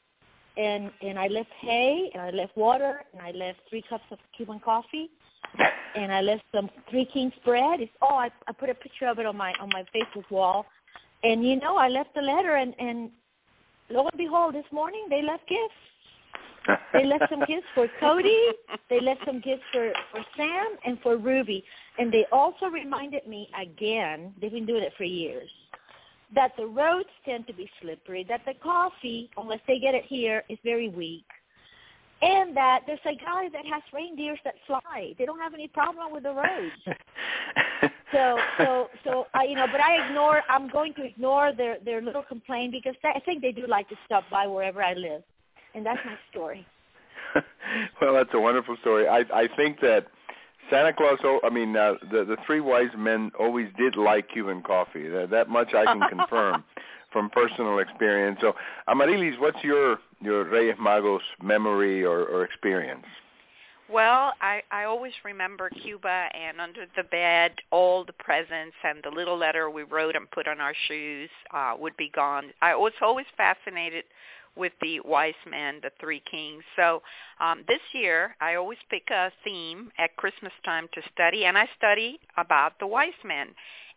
and 0.56 0.90
and 1.02 1.18
I 1.18 1.28
left 1.28 1.50
hay 1.60 2.10
and 2.14 2.22
I 2.22 2.30
left 2.30 2.56
water 2.56 3.04
and 3.12 3.20
I 3.20 3.32
left 3.32 3.58
three 3.68 3.84
cups 3.88 4.04
of 4.10 4.18
Cuban 4.36 4.60
coffee, 4.60 5.10
and 5.96 6.12
I 6.12 6.20
left 6.20 6.42
some 6.54 6.68
Three 6.90 7.06
Kings 7.12 7.32
bread. 7.44 7.80
It's 7.80 7.92
oh 8.02 8.14
I 8.14 8.30
I 8.46 8.52
put 8.52 8.70
a 8.70 8.74
picture 8.74 9.06
of 9.08 9.18
it 9.18 9.26
on 9.26 9.36
my 9.36 9.52
on 9.60 9.70
my 9.72 9.84
Facebook 9.94 10.30
wall, 10.30 10.66
and 11.22 11.46
you 11.46 11.56
know 11.56 11.76
I 11.76 11.88
left 11.88 12.14
the 12.14 12.22
letter 12.22 12.56
and 12.56 12.74
and 12.78 13.10
lo 13.90 14.06
and 14.06 14.18
behold 14.18 14.54
this 14.54 14.70
morning 14.72 15.06
they 15.08 15.22
left 15.22 15.48
gifts. 15.48 16.78
They 16.92 17.04
left 17.04 17.24
some 17.30 17.40
gifts 17.48 17.66
for 17.74 17.88
Cody. 18.00 18.48
They 18.90 19.00
left 19.00 19.20
some 19.24 19.40
gifts 19.40 19.62
for 19.72 19.92
for 20.12 20.24
Sam 20.36 20.76
and 20.84 20.98
for 21.02 21.16
Ruby, 21.16 21.64
and 21.98 22.12
they 22.12 22.26
also 22.30 22.66
reminded 22.66 23.26
me 23.26 23.48
again. 23.60 24.34
They've 24.40 24.52
been 24.52 24.66
doing 24.66 24.82
it 24.82 24.92
for 24.96 25.04
years. 25.04 25.50
That 26.34 26.52
the 26.58 26.66
roads 26.66 27.08
tend 27.24 27.46
to 27.46 27.52
be 27.54 27.70
slippery. 27.80 28.26
That 28.28 28.40
the 28.46 28.54
coffee, 28.60 29.30
unless 29.36 29.60
they 29.68 29.78
get 29.78 29.94
it 29.94 30.04
here, 30.08 30.42
is 30.48 30.58
very 30.64 30.88
weak. 30.88 31.24
And 32.22 32.56
that 32.56 32.80
there's 32.86 32.98
a 33.04 33.14
guy 33.14 33.48
that 33.52 33.66
has 33.66 33.82
reindeers 33.92 34.38
that 34.44 34.54
fly. 34.66 35.14
They 35.18 35.26
don't 35.26 35.38
have 35.38 35.52
any 35.52 35.68
problem 35.68 36.12
with 36.12 36.22
the 36.22 36.32
roads. 36.32 36.98
So, 38.12 38.38
so, 38.58 38.86
so, 39.04 39.26
I, 39.34 39.44
you 39.44 39.56
know, 39.56 39.66
but 39.70 39.80
I 39.80 40.06
ignore. 40.06 40.42
I'm 40.48 40.68
going 40.68 40.94
to 40.94 41.04
ignore 41.04 41.52
their 41.52 41.78
their 41.84 42.00
little 42.00 42.22
complaint 42.22 42.72
because 42.72 42.94
I 43.04 43.18
think 43.20 43.42
they 43.42 43.50
do 43.50 43.66
like 43.66 43.88
to 43.88 43.96
stop 44.06 44.24
by 44.30 44.46
wherever 44.46 44.82
I 44.82 44.94
live, 44.94 45.22
and 45.74 45.84
that's 45.84 45.98
my 46.04 46.16
story. 46.30 46.64
well, 48.00 48.14
that's 48.14 48.30
a 48.32 48.40
wonderful 48.40 48.76
story. 48.80 49.08
I 49.08 49.24
I 49.34 49.48
think 49.56 49.80
that 49.80 50.06
Santa 50.70 50.92
Claus. 50.92 51.18
oh, 51.24 51.40
I 51.44 51.50
mean, 51.50 51.76
uh, 51.76 51.94
the 52.10 52.24
the 52.24 52.36
three 52.46 52.60
wise 52.60 52.94
men 52.96 53.32
always 53.38 53.68
did 53.76 53.96
like 53.96 54.28
Cuban 54.28 54.62
coffee. 54.62 55.08
That, 55.08 55.30
that 55.30 55.48
much 55.48 55.74
I 55.74 55.84
can 55.84 56.00
confirm 56.08 56.64
from 57.16 57.30
personal 57.30 57.78
experience. 57.78 58.36
So, 58.42 58.54
Amarilys, 58.88 59.38
what's 59.38 59.64
your 59.64 60.00
your 60.20 60.44
Reyes 60.44 60.76
Magos 60.78 61.20
memory 61.42 62.04
or, 62.04 62.26
or 62.26 62.44
experience? 62.44 63.06
Well, 63.90 64.34
I 64.42 64.60
I 64.70 64.84
always 64.84 65.14
remember 65.24 65.70
Cuba 65.70 66.28
and 66.34 66.60
under 66.60 66.84
the 66.94 67.04
bed 67.04 67.52
all 67.70 68.04
the 68.04 68.12
presents 68.12 68.76
and 68.84 68.98
the 69.02 69.08
little 69.08 69.38
letter 69.38 69.70
we 69.70 69.82
wrote 69.82 70.14
and 70.14 70.30
put 70.30 70.46
on 70.46 70.60
our 70.60 70.74
shoes 70.88 71.30
uh 71.54 71.72
would 71.78 71.96
be 71.96 72.10
gone. 72.14 72.52
I 72.60 72.76
was 72.76 72.92
always 73.00 73.26
fascinated 73.34 74.04
with 74.56 74.72
the 74.80 75.00
wise 75.00 75.34
men, 75.48 75.80
the 75.82 75.90
three 76.00 76.22
kings. 76.30 76.62
So 76.76 77.02
um 77.40 77.64
this 77.68 77.80
year 77.92 78.36
I 78.40 78.54
always 78.54 78.78
pick 78.90 79.10
a 79.10 79.30
theme 79.44 79.90
at 79.98 80.16
Christmas 80.16 80.52
time 80.64 80.88
to 80.94 81.02
study 81.12 81.44
and 81.44 81.56
I 81.58 81.68
study 81.76 82.18
about 82.36 82.78
the 82.78 82.86
wise 82.86 83.20
men 83.24 83.48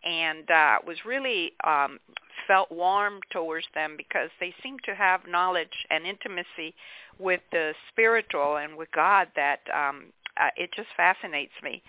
and 0.04 0.50
uh 0.50 0.78
was 0.86 0.98
really 1.06 1.54
um 1.66 2.00
felt 2.48 2.72
warm 2.72 3.20
towards 3.32 3.68
them 3.76 3.96
because 3.98 4.30
they 4.40 4.54
seem 4.64 4.78
to 4.86 4.96
have 4.96 5.22
knowledge 5.28 5.86
and 5.92 6.06
intimacy 6.06 6.74
with 7.20 7.42
the 7.52 7.74
spiritual 7.92 8.58
and 8.58 8.76
with 8.78 8.90
God 8.92 9.28
that 9.36 9.60
um 9.74 10.06
uh, 10.40 10.50
it 10.56 10.70
just 10.76 10.88
fascinates 10.96 11.54
me. 11.62 11.84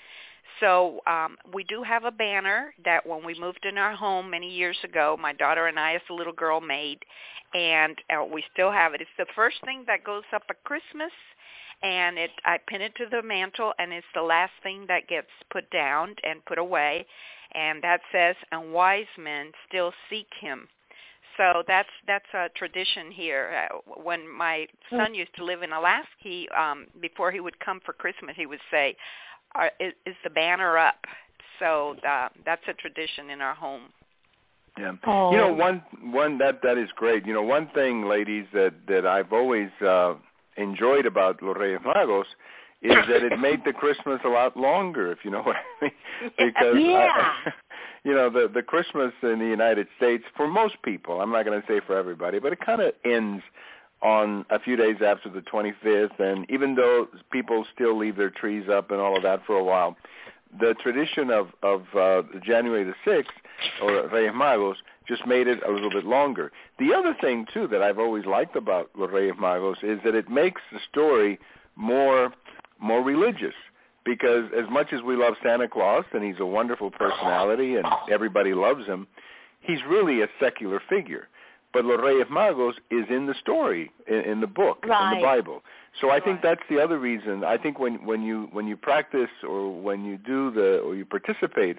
So 0.58 1.00
um 1.06 1.36
we 1.54 1.64
do 1.64 1.82
have 1.82 2.04
a 2.04 2.10
banner 2.10 2.74
that 2.84 3.06
when 3.06 3.24
we 3.24 3.38
moved 3.38 3.64
in 3.64 3.78
our 3.78 3.94
home 3.94 4.30
many 4.30 4.50
years 4.50 4.76
ago, 4.84 5.16
my 5.20 5.32
daughter 5.32 5.66
and 5.66 5.78
I 5.78 5.94
as 5.94 6.02
a 6.10 6.14
little 6.14 6.32
girl 6.32 6.60
made 6.60 6.98
and 7.54 7.96
uh, 8.10 8.24
we 8.24 8.44
still 8.52 8.70
have 8.70 8.94
it. 8.94 9.00
It's 9.00 9.10
the 9.18 9.26
first 9.34 9.56
thing 9.64 9.84
that 9.86 10.04
goes 10.04 10.22
up 10.32 10.42
at 10.50 10.62
Christmas 10.64 11.12
and 11.82 12.18
it 12.18 12.30
I 12.44 12.58
pin 12.66 12.82
it 12.82 12.94
to 12.96 13.06
the 13.10 13.22
mantle 13.22 13.72
and 13.78 13.92
it's 13.92 14.06
the 14.14 14.22
last 14.22 14.52
thing 14.62 14.84
that 14.88 15.08
gets 15.08 15.28
put 15.50 15.70
down 15.70 16.14
and 16.24 16.44
put 16.44 16.58
away 16.58 17.06
and 17.52 17.82
that 17.82 18.00
says 18.12 18.36
and 18.52 18.72
wise 18.72 19.12
men 19.18 19.52
still 19.68 19.92
seek 20.08 20.28
him. 20.40 20.68
So 21.36 21.62
that's 21.66 21.88
that's 22.06 22.32
a 22.34 22.48
tradition 22.54 23.10
here. 23.10 23.70
Uh, 23.70 24.00
when 24.02 24.28
my 24.28 24.66
son 24.90 25.14
used 25.14 25.34
to 25.36 25.44
live 25.44 25.62
in 25.62 25.72
alaska 25.72 26.08
he 26.18 26.48
um 26.58 26.86
before 27.00 27.32
he 27.32 27.40
would 27.40 27.58
come 27.60 27.80
for 27.84 27.92
christmas 27.92 28.34
he 28.36 28.46
would 28.46 28.60
say 28.70 28.94
Are, 29.54 29.70
is, 29.80 29.92
is 30.06 30.14
the 30.24 30.30
banner 30.30 30.78
up 30.78 31.04
so 31.58 31.96
uh, 32.08 32.28
that's 32.44 32.62
a 32.68 32.72
tradition 32.74 33.30
in 33.30 33.40
our 33.40 33.54
home 33.54 33.82
Yeah. 34.78 34.92
Oh. 35.06 35.30
You 35.32 35.38
know, 35.38 35.52
one 35.52 35.82
one 36.12 36.38
that 36.38 36.62
that 36.62 36.78
is 36.78 36.88
great. 36.96 37.26
You 37.26 37.34
know, 37.34 37.42
one 37.42 37.68
thing, 37.74 38.08
ladies, 38.08 38.46
that 38.52 38.74
that 38.88 39.04
I've 39.06 39.32
always 39.32 39.70
uh 39.86 40.14
enjoyed 40.56 41.06
about 41.06 41.42
Los 41.42 41.56
Reyes 41.56 41.80
Magos 41.84 42.24
is 42.82 42.92
that 43.10 43.22
it 43.22 43.38
made 43.38 43.60
the 43.64 43.72
Christmas 43.72 44.20
a 44.24 44.28
lot 44.28 44.56
longer, 44.56 45.10
if 45.12 45.18
you 45.24 45.30
know 45.30 45.42
what 45.42 45.56
I 45.56 45.84
mean. 45.84 45.92
Because 46.38 46.76
Yeah. 46.78 47.08
I, 47.46 47.52
you 48.04 48.14
know, 48.14 48.30
the 48.30 48.48
the 48.52 48.62
Christmas 48.62 49.12
in 49.22 49.38
the 49.38 49.46
United 49.46 49.88
States 49.96 50.24
for 50.36 50.46
most 50.46 50.76
people, 50.82 51.20
I'm 51.20 51.32
not 51.32 51.44
going 51.44 51.60
to 51.60 51.66
say 51.66 51.80
for 51.86 51.96
everybody, 51.96 52.38
but 52.38 52.52
it 52.52 52.60
kind 52.64 52.80
of 52.80 52.92
ends 53.04 53.42
on 54.02 54.44
a 54.50 54.58
few 54.58 54.76
days 54.76 54.96
after 55.04 55.28
the 55.28 55.40
25th 55.40 56.18
and 56.18 56.50
even 56.50 56.74
though 56.74 57.06
people 57.30 57.66
still 57.74 57.96
leave 57.98 58.16
their 58.16 58.30
trees 58.30 58.64
up 58.70 58.90
and 58.90 59.00
all 59.00 59.16
of 59.16 59.22
that 59.22 59.44
for 59.46 59.56
a 59.56 59.64
while, 59.64 59.96
the 60.58 60.74
tradition 60.82 61.30
of 61.30 61.48
of 61.62 61.82
uh 61.94 62.22
January 62.44 62.84
the 62.84 62.94
6th 63.10 63.26
or 63.82 64.08
Reyes 64.08 64.32
Magos 64.32 64.76
just 65.06 65.26
made 65.26 65.46
it 65.46 65.60
a 65.66 65.70
little 65.70 65.90
bit 65.90 66.04
longer. 66.04 66.50
The 66.78 66.94
other 66.94 67.14
thing 67.20 67.46
too 67.52 67.66
that 67.68 67.82
I've 67.82 67.98
always 67.98 68.24
liked 68.26 68.56
about 68.56 68.90
Los 68.96 69.10
Reyes 69.10 69.34
Magos 69.38 69.82
is 69.82 70.00
that 70.04 70.14
it 70.14 70.28
makes 70.28 70.62
the 70.72 70.78
story 70.90 71.38
more 71.76 72.32
more 72.80 73.02
religious 73.02 73.54
because 74.04 74.50
as 74.56 74.64
much 74.70 74.92
as 74.92 75.02
we 75.02 75.16
love 75.16 75.34
Santa 75.42 75.68
Claus 75.68 76.04
and 76.12 76.24
he's 76.24 76.40
a 76.40 76.46
wonderful 76.46 76.90
personality 76.90 77.76
and 77.76 77.86
everybody 78.10 78.54
loves 78.54 78.86
him, 78.86 79.06
he's 79.60 79.78
really 79.88 80.22
a 80.22 80.26
secular 80.40 80.80
figure. 80.88 81.28
But 81.72 81.84
Los 81.84 82.00
Reyes 82.00 82.26
Magos 82.30 82.74
is 82.90 83.04
in 83.10 83.26
the 83.26 83.34
story 83.40 83.92
in, 84.08 84.20
in 84.20 84.40
the 84.40 84.46
book 84.46 84.78
in 84.82 84.88
the 84.88 85.22
Bible. 85.22 85.62
So 86.00 86.10
I 86.10 86.20
think 86.20 86.40
that's 86.42 86.62
the 86.68 86.80
other 86.80 86.98
reason. 86.98 87.44
I 87.44 87.56
think 87.58 87.78
when 87.78 88.04
when 88.04 88.22
you 88.22 88.48
when 88.52 88.66
you 88.66 88.76
practice 88.76 89.30
or 89.48 89.70
when 89.70 90.04
you 90.04 90.18
do 90.18 90.50
the 90.50 90.78
or 90.78 90.94
you 90.94 91.04
participate 91.04 91.78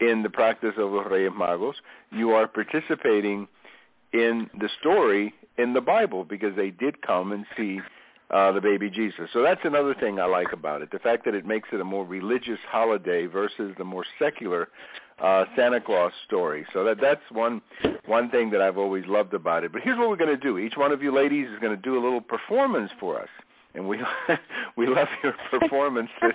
in 0.00 0.22
the 0.22 0.30
practice 0.30 0.74
of 0.76 0.92
Los 0.92 1.06
Reyes 1.10 1.30
Magos, 1.30 1.74
you 2.10 2.32
are 2.32 2.46
participating 2.46 3.48
in 4.12 4.50
the 4.58 4.68
story 4.80 5.34
in 5.58 5.72
the 5.72 5.80
Bible 5.80 6.24
because 6.24 6.54
they 6.56 6.70
did 6.70 7.00
come 7.02 7.32
and 7.32 7.46
see 7.56 7.80
uh, 8.30 8.52
the 8.52 8.60
baby 8.60 8.90
Jesus. 8.90 9.28
So 9.32 9.42
that's 9.42 9.60
another 9.64 9.94
thing 9.94 10.18
I 10.18 10.26
like 10.26 10.52
about 10.52 10.82
it, 10.82 10.90
the 10.90 10.98
fact 10.98 11.24
that 11.26 11.34
it 11.34 11.46
makes 11.46 11.68
it 11.72 11.80
a 11.80 11.84
more 11.84 12.04
religious 12.04 12.58
holiday 12.68 13.26
versus 13.26 13.74
the 13.78 13.84
more 13.84 14.04
secular 14.18 14.68
uh, 15.22 15.44
Santa 15.56 15.80
Claus 15.80 16.12
story. 16.26 16.66
So 16.72 16.84
that 16.84 16.98
that's 17.00 17.20
one 17.32 17.62
one 18.06 18.30
thing 18.30 18.50
that 18.50 18.60
I've 18.60 18.78
always 18.78 19.04
loved 19.06 19.34
about 19.34 19.64
it. 19.64 19.72
But 19.72 19.82
here's 19.82 19.98
what 19.98 20.08
we're 20.08 20.16
going 20.16 20.30
to 20.38 20.42
do. 20.42 20.58
Each 20.58 20.76
one 20.76 20.92
of 20.92 21.02
you 21.02 21.14
ladies 21.14 21.48
is 21.48 21.58
going 21.60 21.74
to 21.74 21.82
do 21.82 21.94
a 21.98 22.02
little 22.02 22.20
performance 22.20 22.90
for 23.00 23.20
us. 23.20 23.28
And 23.74 23.86
we 23.88 23.98
we 24.76 24.86
love 24.86 25.08
your 25.22 25.34
performances. 25.50 26.12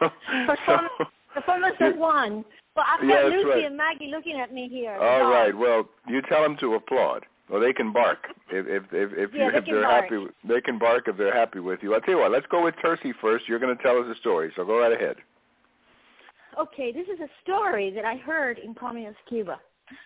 so, 0.00 0.10
Performance- 0.46 0.92
so, 0.98 1.04
Performance 1.34 1.76
of 1.80 1.96
one. 1.96 2.44
Well, 2.76 2.84
I've 2.88 3.00
got 3.00 3.22
that's 3.22 3.34
Lucy 3.34 3.48
right. 3.48 3.64
and 3.66 3.76
Maggie 3.76 4.10
looking 4.14 4.40
at 4.40 4.52
me 4.52 4.68
here. 4.68 4.96
All 4.96 5.30
right. 5.30 5.56
Well, 5.56 5.88
you 6.08 6.22
tell 6.22 6.42
them 6.42 6.56
to 6.60 6.74
applaud, 6.74 7.24
Well, 7.48 7.60
they 7.60 7.72
can 7.72 7.92
bark 7.92 8.18
if 8.50 8.66
if 8.66 8.82
if, 8.92 9.12
if, 9.16 9.30
Yeah, 9.34 9.46
you, 9.46 9.52
they 9.52 9.58
if 9.58 9.64
they're 9.66 9.82
bark. 9.82 10.04
happy. 10.04 10.24
They 10.44 10.60
can 10.60 10.78
bark 10.78 11.08
if 11.08 11.16
they're 11.16 11.34
happy 11.34 11.60
with 11.60 11.80
you. 11.82 11.94
I'll 11.94 12.00
tell 12.00 12.14
you 12.14 12.20
what. 12.20 12.32
Let's 12.32 12.46
go 12.50 12.64
with 12.64 12.74
Tercy 12.76 13.12
first. 13.20 13.48
You're 13.48 13.58
going 13.58 13.76
to 13.76 13.82
tell 13.82 13.98
us 13.98 14.06
a 14.14 14.18
story, 14.20 14.52
so 14.56 14.64
go 14.64 14.78
right 14.80 14.92
ahead. 14.92 15.16
Okay, 16.58 16.92
this 16.92 17.06
is 17.06 17.20
a 17.20 17.28
story 17.42 17.90
that 17.90 18.04
I 18.04 18.16
heard 18.16 18.58
in 18.58 18.74
communist 18.74 19.18
Cuba, 19.28 19.60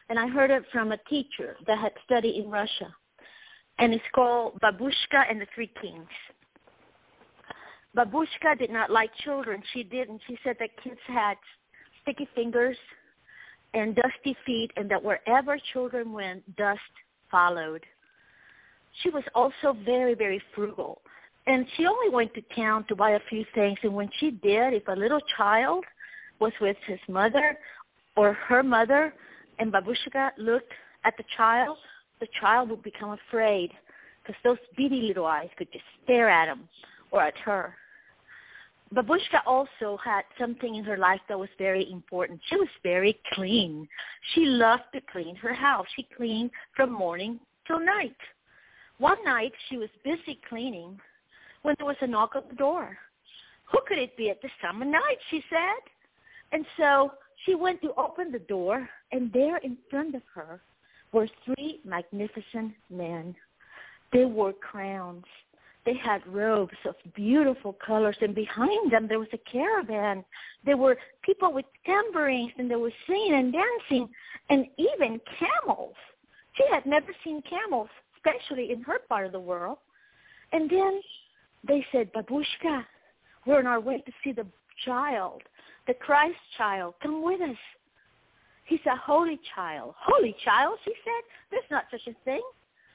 and 0.09 0.19
I 0.19 0.29
heard 0.29 0.51
it 0.51 0.65
from 0.73 0.93
a 0.93 0.99
teacher 1.09 1.57
that 1.67 1.79
had 1.79 1.93
studied 2.05 2.37
in 2.37 2.51
Russia, 2.51 2.95
and 3.79 3.95
it's 3.95 4.05
called 4.15 4.61
Babushka 4.61 5.25
and 5.31 5.41
the 5.41 5.47
Three 5.55 5.71
Kings. 5.81 6.07
Babushka 7.97 8.59
did 8.59 8.71
not 8.71 8.91
like 8.91 9.11
children. 9.25 9.63
She 9.73 9.85
didn't. 9.85 10.21
She 10.27 10.37
said 10.45 10.57
that 10.59 10.71
kids 10.83 11.01
had 11.07 11.37
sticky 12.03 12.29
fingers 12.35 12.77
and 13.73 13.97
dusty 13.97 14.37
feet, 14.45 14.71
and 14.77 14.91
that 14.91 15.03
wherever 15.03 15.59
children 15.73 16.13
went, 16.13 16.57
dust 16.57 16.81
followed. 17.31 17.85
She 19.03 19.11
was 19.11 19.25
also 19.35 19.77
very, 19.85 20.15
very 20.15 20.41
frugal. 20.55 21.01
And 21.47 21.67
she 21.77 21.87
only 21.87 22.11
went 22.11 22.33
to 22.35 22.43
town 22.55 22.85
to 22.89 22.95
buy 22.95 23.13
a 23.13 23.21
few 23.29 23.45
things. 23.55 23.79
And 23.83 23.95
when 23.95 24.09
she 24.19 24.31
did, 24.31 24.73
if 24.73 24.87
a 24.89 24.93
little 24.93 25.21
child 25.37 25.85
was 26.41 26.53
with 26.61 26.77
his 26.87 26.99
mother 27.09 27.57
or 28.17 28.33
her 28.33 28.63
mother, 28.63 29.15
and 29.59 29.73
Babushka 29.73 30.31
looked 30.39 30.73
at 31.05 31.17
the 31.17 31.25
child, 31.37 31.77
the 32.21 32.29
child 32.41 32.71
would 32.71 32.83
become 32.83 33.17
afraid 33.29 33.71
because 34.23 34.41
those 34.43 34.59
beady 34.77 35.03
little 35.03 35.27
eyes 35.27 35.51
could 35.57 35.71
just 35.73 35.85
stare 36.03 36.29
at 36.29 36.49
him 36.49 36.69
or 37.11 37.23
at 37.23 37.37
her. 37.39 37.75
Babushka 38.95 39.41
also 39.47 39.99
had 40.05 40.23
something 40.39 40.77
in 40.77 40.85
her 40.85 40.97
life 40.97 41.21
that 41.29 41.39
was 41.39 41.49
very 41.59 41.91
important. 41.91 42.41
She 42.49 42.57
was 42.57 42.69
very 42.83 43.19
clean. 43.33 43.89
She 44.35 44.43
loved 44.45 44.85
to 44.95 45.01
clean 45.13 45.35
her 45.37 45.53
house. 45.53 45.87
She 45.97 46.07
cleaned 46.17 46.51
from 46.77 46.93
morning 46.93 47.41
till 47.67 47.81
night. 47.81 48.17
One 48.99 49.23
night 49.25 49.53
she 49.69 49.77
was 49.77 49.89
busy 50.05 50.39
cleaning 50.49 51.01
when 51.63 51.75
there 51.79 51.87
was 51.87 51.97
a 52.03 52.07
knock 52.07 52.33
at 52.37 52.49
the 52.49 52.55
door. 52.55 52.97
Who 53.73 53.79
could 53.89 53.99
it 53.99 54.17
be 54.17 54.31
at 54.31 54.41
this 54.43 54.53
time 54.63 54.81
of 54.83 54.89
night, 54.89 55.19
she 55.31 55.43
said. 55.51 55.91
And 56.55 56.65
so 56.77 57.11
she 57.45 57.57
went 57.57 57.83
to 57.83 57.93
open 57.99 58.31
the 58.31 58.39
door, 58.39 58.89
and 59.11 59.31
there 59.33 59.57
in 59.59 59.77
front 59.91 60.15
of 60.15 60.23
her 60.35 60.63
were 61.13 61.29
three 61.45 61.81
magnificent 61.85 62.73
men. 62.89 63.35
They 64.13 64.25
wore 64.25 64.53
crowns. 64.53 65.25
They 65.85 65.97
had 65.97 66.25
robes 66.27 66.77
of 66.87 66.95
beautiful 67.15 67.77
colors, 67.85 68.17
and 68.21 68.37
behind 68.37 68.93
them 68.93 69.09
there 69.09 69.19
was 69.19 69.29
a 69.33 69.51
caravan. 69.51 70.25
There 70.65 70.77
were 70.77 70.97
people 71.23 71.53
with 71.53 71.67
tambourines, 71.85 72.53
and 72.57 72.71
they 72.71 72.77
were 72.77 72.93
singing 73.09 73.35
and 73.35 73.53
dancing, 73.53 74.09
and 74.49 74.67
even 74.79 75.21
camels. 75.39 75.97
She 76.53 76.65
had 76.71 76.87
never 76.87 77.13
seen 77.25 77.43
camels, 77.43 77.89
especially 78.17 78.71
in 78.71 78.81
her 78.83 79.01
part 79.09 79.27
of 79.27 79.33
the 79.33 79.41
world. 79.41 79.79
And 80.53 80.71
then 80.71 81.01
they 81.67 81.85
said, 81.91 82.13
Babushka, 82.13 82.85
we're 83.45 83.59
on 83.59 83.67
our 83.67 83.81
way 83.81 83.99
to 83.99 84.13
see 84.23 84.31
the 84.31 84.47
child, 84.85 85.43
the 85.87 85.95
Christ 85.95 86.39
child. 86.57 86.95
Come 87.03 87.23
with 87.23 87.41
us. 87.41 87.57
He's 88.67 88.81
a 88.87 88.97
holy 88.97 89.39
child. 89.55 89.95
Holy 89.99 90.35
child, 90.45 90.79
she 90.85 90.93
said. 91.05 91.23
There's 91.51 91.71
not 91.71 91.85
such 91.91 92.07
a 92.07 92.17
thing. 92.25 92.43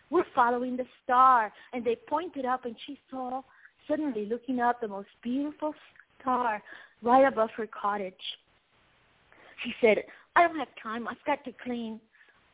We're 0.09 0.25
following 0.33 0.75
the 0.75 0.85
star. 1.03 1.51
And 1.73 1.85
they 1.85 1.95
pointed 2.07 2.45
up 2.45 2.65
and 2.65 2.75
she 2.87 2.99
saw, 3.11 3.43
suddenly 3.87 4.25
looking 4.25 4.59
up, 4.59 4.81
the 4.81 4.87
most 4.87 5.09
beautiful 5.21 5.73
star 6.19 6.61
right 7.01 7.25
above 7.25 7.49
her 7.55 7.67
cottage. 7.67 8.13
She 9.63 9.73
said, 9.81 10.03
I 10.35 10.47
don't 10.47 10.57
have 10.57 10.69
time. 10.81 11.07
I've 11.07 11.23
got 11.25 11.43
to 11.45 11.51
clean. 11.63 11.99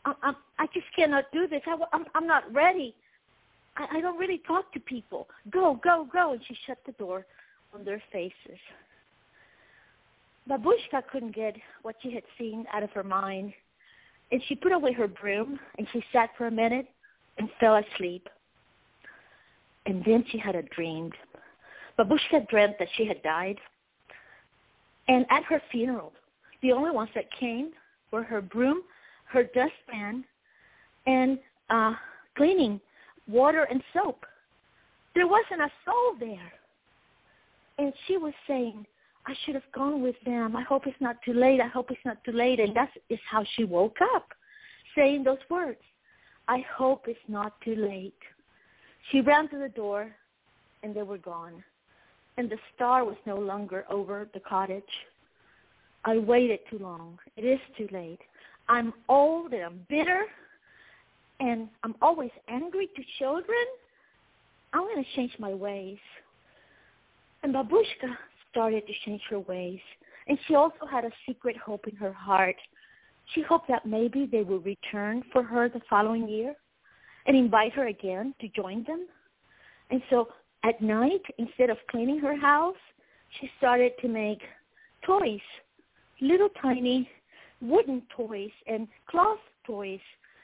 I, 0.05 0.13
I, 0.21 0.33
I 0.59 0.65
just 0.73 0.87
cannot 0.95 1.25
do 1.31 1.47
this. 1.47 1.61
I, 1.65 1.77
I'm, 1.93 2.05
I'm 2.13 2.27
not 2.27 2.51
ready. 2.53 2.93
I, 3.77 3.97
I 3.97 4.01
don't 4.01 4.17
really 4.17 4.41
talk 4.45 4.73
to 4.73 4.79
people. 4.79 5.27
Go, 5.49 5.79
go, 5.83 6.07
go. 6.11 6.33
And 6.33 6.41
she 6.47 6.57
shut 6.67 6.79
the 6.85 6.91
door 6.93 7.25
on 7.73 7.85
their 7.85 8.01
faces. 8.11 8.59
Babushka 10.49 11.01
couldn't 11.11 11.35
get 11.35 11.55
what 11.81 11.95
she 12.01 12.11
had 12.11 12.23
seen 12.37 12.65
out 12.71 12.83
of 12.83 12.91
her 12.91 13.03
mind, 13.03 13.53
and 14.31 14.41
she 14.47 14.55
put 14.55 14.71
away 14.71 14.93
her 14.93 15.07
broom, 15.07 15.59
and 15.77 15.87
she 15.91 16.03
sat 16.11 16.29
for 16.37 16.47
a 16.47 16.51
minute 16.51 16.87
and 17.37 17.49
fell 17.59 17.75
asleep. 17.75 18.27
And 19.85 20.03
then 20.05 20.25
she 20.29 20.37
had 20.37 20.55
a 20.55 20.63
dream. 20.63 21.11
Babushka 21.97 22.47
dreamt 22.49 22.77
that 22.79 22.87
she 22.95 23.05
had 23.05 23.21
died, 23.23 23.57
and 25.07 25.25
at 25.29 25.43
her 25.43 25.61
funeral, 25.71 26.11
the 26.61 26.71
only 26.71 26.91
ones 26.91 27.09
that 27.15 27.31
came 27.39 27.71
were 28.11 28.23
her 28.23 28.41
broom, 28.41 28.81
her 29.25 29.43
dustpan, 29.43 30.23
and 31.05 31.37
uh, 31.69 31.93
cleaning 32.35 32.79
water 33.27 33.63
and 33.69 33.81
soap. 33.93 34.25
There 35.13 35.27
wasn't 35.27 35.61
a 35.61 35.71
soul 35.85 36.15
there. 36.19 36.51
And 37.77 37.93
she 38.07 38.17
was 38.17 38.33
saying, 38.47 38.85
I 39.27 39.33
should 39.43 39.55
have 39.55 39.71
gone 39.73 40.01
with 40.01 40.15
them. 40.25 40.55
I 40.55 40.61
hope 40.63 40.85
it's 40.85 41.01
not 41.01 41.17
too 41.23 41.33
late. 41.33 41.59
I 41.59 41.67
hope 41.67 41.89
it's 41.89 42.05
not 42.05 42.23
too 42.23 42.31
late. 42.31 42.59
And 42.59 42.75
that 42.75 42.89
is 43.09 43.19
how 43.29 43.43
she 43.55 43.63
woke 43.63 43.97
up, 44.15 44.27
saying 44.95 45.23
those 45.23 45.39
words. 45.49 45.79
I 46.47 46.63
hope 46.75 47.05
it's 47.07 47.19
not 47.27 47.59
too 47.61 47.75
late. 47.75 48.13
She 49.11 49.21
ran 49.21 49.49
to 49.49 49.57
the 49.57 49.69
door, 49.69 50.15
and 50.83 50.93
they 50.95 51.01
were 51.01 51.17
gone. 51.17 51.63
And 52.37 52.49
the 52.49 52.57
star 52.75 53.03
was 53.03 53.15
no 53.25 53.37
longer 53.37 53.85
over 53.89 54.27
the 54.33 54.39
cottage. 54.41 54.83
I 56.03 56.17
waited 56.17 56.59
too 56.69 56.77
long. 56.77 57.17
It 57.35 57.45
is 57.45 57.59
too 57.77 57.87
late. 57.91 58.19
I'm 58.69 58.93
old 59.09 59.53
and 59.53 59.63
I'm 59.63 59.85
bitter, 59.89 60.23
and 61.39 61.67
I'm 61.83 61.95
always 62.01 62.31
angry 62.47 62.89
to 62.95 63.01
children. 63.17 63.65
I'm 64.73 64.81
going 64.81 65.03
to 65.03 65.15
change 65.15 65.33
my 65.39 65.53
ways. 65.53 65.97
And 67.41 67.53
Babushka 67.53 68.15
started 68.55 68.87
to 68.87 68.93
change 69.05 69.21
her 69.29 69.39
ways. 69.39 69.79
And 70.27 70.37
she 70.47 70.55
also 70.55 70.85
had 70.89 71.03
a 71.03 71.11
secret 71.27 71.57
hope 71.57 71.87
in 71.87 71.95
her 71.97 72.13
heart. 72.13 72.55
She 73.33 73.41
hoped 73.41 73.67
that 73.67 73.85
maybe 73.85 74.27
they 74.31 74.43
would 74.43 74.65
return 74.65 75.23
for 75.33 75.43
her 75.43 75.67
the 75.67 75.81
following 75.89 76.27
year 76.27 76.55
and 77.25 77.35
invite 77.35 77.73
her 77.73 77.87
again 77.87 78.33
to 78.39 78.47
join 78.49 78.85
them. 78.85 79.07
And 79.91 80.01
so 80.09 80.29
at 80.63 80.81
night, 80.81 81.21
instead 81.37 81.69
of 81.69 81.77
cleaning 81.91 82.19
her 82.19 82.35
house, 82.35 82.75
she 83.39 83.49
started 83.57 83.91
to 84.01 84.07
make 84.07 84.39
toys, 85.05 85.41
little 86.21 86.49
tiny 86.61 87.09
wooden 87.61 88.01
toys 88.15 88.51
and 88.67 88.87
cloth 89.09 89.39
toys. 89.67 89.99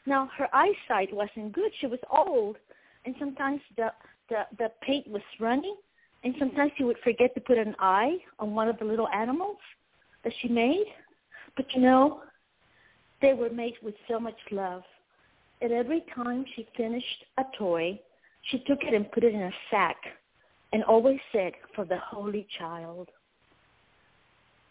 Now 0.05 0.29
her 0.37 0.47
eyesight 0.53 1.13
wasn't 1.13 1.53
good. 1.53 1.71
She 1.79 1.87
was 1.87 1.99
old, 2.11 2.57
and 3.05 3.15
sometimes 3.19 3.61
the 3.77 3.91
the 4.29 4.41
the 4.57 4.71
paint 4.81 5.07
was 5.07 5.21
running, 5.39 5.75
and 6.23 6.35
sometimes 6.37 6.71
she 6.77 6.83
would 6.83 6.97
forget 7.03 7.33
to 7.35 7.41
put 7.41 7.57
an 7.57 7.75
eye 7.79 8.17
on 8.39 8.53
one 8.53 8.67
of 8.67 8.77
the 8.77 8.85
little 8.85 9.07
animals 9.09 9.57
that 10.23 10.33
she 10.41 10.47
made. 10.47 10.85
But 11.55 11.65
you 11.73 11.81
know, 11.81 12.21
they 13.21 13.33
were 13.33 13.49
made 13.49 13.73
with 13.81 13.95
so 14.07 14.19
much 14.19 14.37
love. 14.51 14.83
And 15.61 15.71
every 15.71 16.03
time 16.15 16.45
she 16.55 16.67
finished 16.75 17.25
a 17.37 17.43
toy, 17.57 17.99
she 18.49 18.59
took 18.59 18.79
it 18.81 18.93
and 18.93 19.11
put 19.11 19.23
it 19.23 19.33
in 19.33 19.41
a 19.41 19.51
sack 19.69 19.97
and 20.73 20.83
always 20.83 21.19
said, 21.31 21.53
for 21.75 21.85
the 21.85 21.97
holy 21.97 22.47
child. 22.57 23.09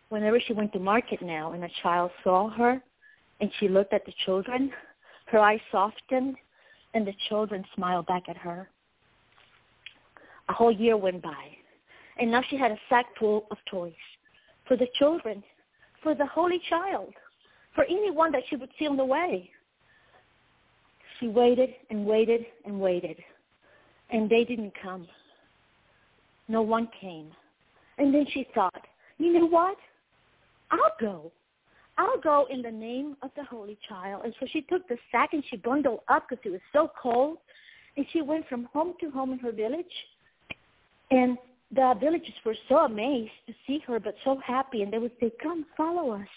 Whenever 0.09 0.41
she 0.41 0.53
went 0.53 0.73
to 0.73 0.81
market 0.81 1.23
now 1.23 1.53
and 1.53 1.63
a 1.63 1.71
child 1.83 2.11
saw 2.25 2.49
her 2.51 2.83
and 3.41 3.51
she 3.59 3.69
looked 3.69 3.93
at 3.93 4.05
the 4.07 4.13
children, 4.25 4.73
her 5.27 5.39
eyes 5.39 5.61
softened 5.71 6.37
and 6.95 7.07
the 7.07 7.15
children 7.29 7.65
smiled 7.77 8.07
back 8.07 8.25
at 8.29 8.37
her. 8.37 8.69
A 10.51 10.53
whole 10.53 10.73
year 10.73 10.97
went 10.97 11.23
by 11.23 11.47
and 12.21 12.31
now 12.31 12.43
she 12.49 12.57
had 12.57 12.71
a 12.71 12.79
sack 12.89 13.07
full 13.19 13.47
of 13.51 13.57
toys 13.69 13.93
for 14.69 14.77
the 14.77 14.87
children, 14.99 15.43
for 16.03 16.15
the 16.15 16.27
holy 16.27 16.61
child, 16.69 17.13
for 17.75 17.85
anyone 17.85 18.31
that 18.33 18.43
she 18.49 18.57
would 18.57 18.69
see 18.79 18.87
on 18.87 18.97
the 18.97 19.05
way. 19.05 19.51
She 21.19 21.29
waited 21.29 21.71
and 21.89 22.05
waited 22.05 22.45
and 22.67 22.79
waited, 22.79 23.17
and 24.11 24.29
they 24.29 24.45
didn't 24.45 24.73
come. 24.83 25.09
No 26.49 26.63
one 26.63 26.89
came. 27.01 27.31
And 27.99 28.15
then 28.15 28.27
she 28.33 28.47
thought, 28.55 28.87
you 29.19 29.33
know 29.33 29.47
what? 29.47 29.77
I'll 30.71 30.97
go. 31.01 31.33
I'll 31.99 32.21
go 32.21 32.47
in 32.51 32.63
the 32.63 32.71
name 32.71 33.17
of 33.23 33.31
the 33.37 33.45
Holy 33.45 33.79
Child. 33.89 34.23
And 34.25 34.35
so 34.41 34.47
she 34.51 34.63
took 34.63 34.87
the 34.89 34.97
sack 35.11 35.31
and 35.33 35.43
she 35.51 35.57
bundled 35.57 36.01
up 36.09 36.27
because 36.29 36.43
it 36.45 36.51
was 36.51 36.61
so 36.73 36.91
cold. 37.01 37.39
And 37.97 38.07
she 38.13 38.23
went 38.23 38.49
from 38.49 38.65
home 38.73 38.95
to 39.01 39.11
home 39.11 39.33
in 39.33 39.39
her 39.41 39.53
village. 39.53 39.85
And 41.11 41.37
the 41.73 41.95
villagers 42.01 42.35
were 42.45 42.57
so 42.69 42.79
amazed 42.79 43.33
to 43.47 43.55
see 43.67 43.81
her, 43.87 44.01
but 44.01 44.15
so 44.25 44.41
happy. 44.45 44.83
And 44.83 44.93
they 44.93 44.99
would 44.99 45.13
say, 45.21 45.33
come, 45.43 45.67
follow 45.77 46.13
us. 46.13 46.29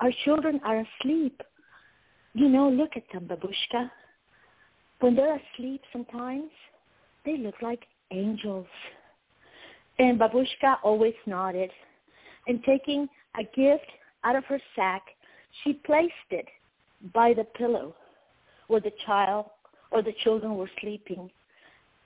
Our 0.00 0.10
children 0.24 0.60
are 0.64 0.84
asleep. 1.00 1.40
You 2.34 2.48
know, 2.48 2.68
look 2.68 2.90
at 2.96 3.04
them, 3.12 3.28
Babushka. 3.28 3.90
When 5.00 5.14
they're 5.14 5.40
asleep 5.54 5.82
sometimes, 5.92 6.50
they 7.24 7.36
look 7.36 7.56
like 7.60 7.84
angels. 8.10 8.66
And 9.98 10.18
Babushka 10.18 10.76
always 10.82 11.14
nodded. 11.26 11.70
And 12.46 12.62
taking 12.64 13.08
a 13.38 13.44
gift 13.44 13.86
out 14.24 14.36
of 14.36 14.44
her 14.44 14.60
sack, 14.74 15.02
she 15.62 15.74
placed 15.74 16.12
it 16.30 16.46
by 17.12 17.34
the 17.34 17.44
pillow 17.44 17.94
where 18.68 18.80
the 18.80 18.92
child 19.04 19.46
or 19.90 20.02
the 20.02 20.14
children 20.24 20.56
were 20.56 20.70
sleeping. 20.80 21.30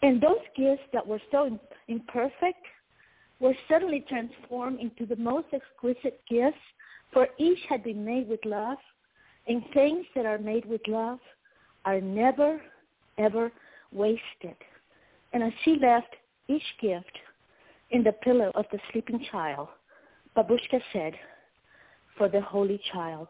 And 0.07 0.21
those 0.21 0.39
gifts 0.57 0.85
that 0.93 1.05
were 1.05 1.21
so 1.33 1.59
imperfect 1.89 2.65
were 3.41 3.57
suddenly 3.69 4.05
transformed 4.09 4.79
into 4.79 5.05
the 5.05 5.17
most 5.17 5.49
exquisite 5.53 6.21
gifts, 6.31 6.63
for 7.13 7.27
each 7.39 7.59
had 7.69 7.83
been 7.83 8.05
made 8.05 8.29
with 8.29 8.39
love. 8.45 8.79
And 9.49 9.65
things 9.75 10.07
that 10.15 10.25
are 10.25 10.39
made 10.39 10.65
with 10.65 10.81
love 10.87 11.19
are 11.85 12.01
never, 12.01 12.61
ever 13.19 13.51
wasted. 13.91 14.55
And 15.33 15.43
as 15.43 15.53
she 15.65 15.77
left 15.83 16.15
each 16.47 16.63
gift 16.81 17.19
in 17.91 18.05
the 18.05 18.13
pillow 18.13 18.53
of 18.55 18.67
the 18.71 18.79
sleeping 18.93 19.27
child, 19.33 19.67
Babushka 20.37 20.81
said, 20.93 21.15
for 22.17 22.29
the 22.29 22.43
holy 22.43 22.81
child. 22.93 23.27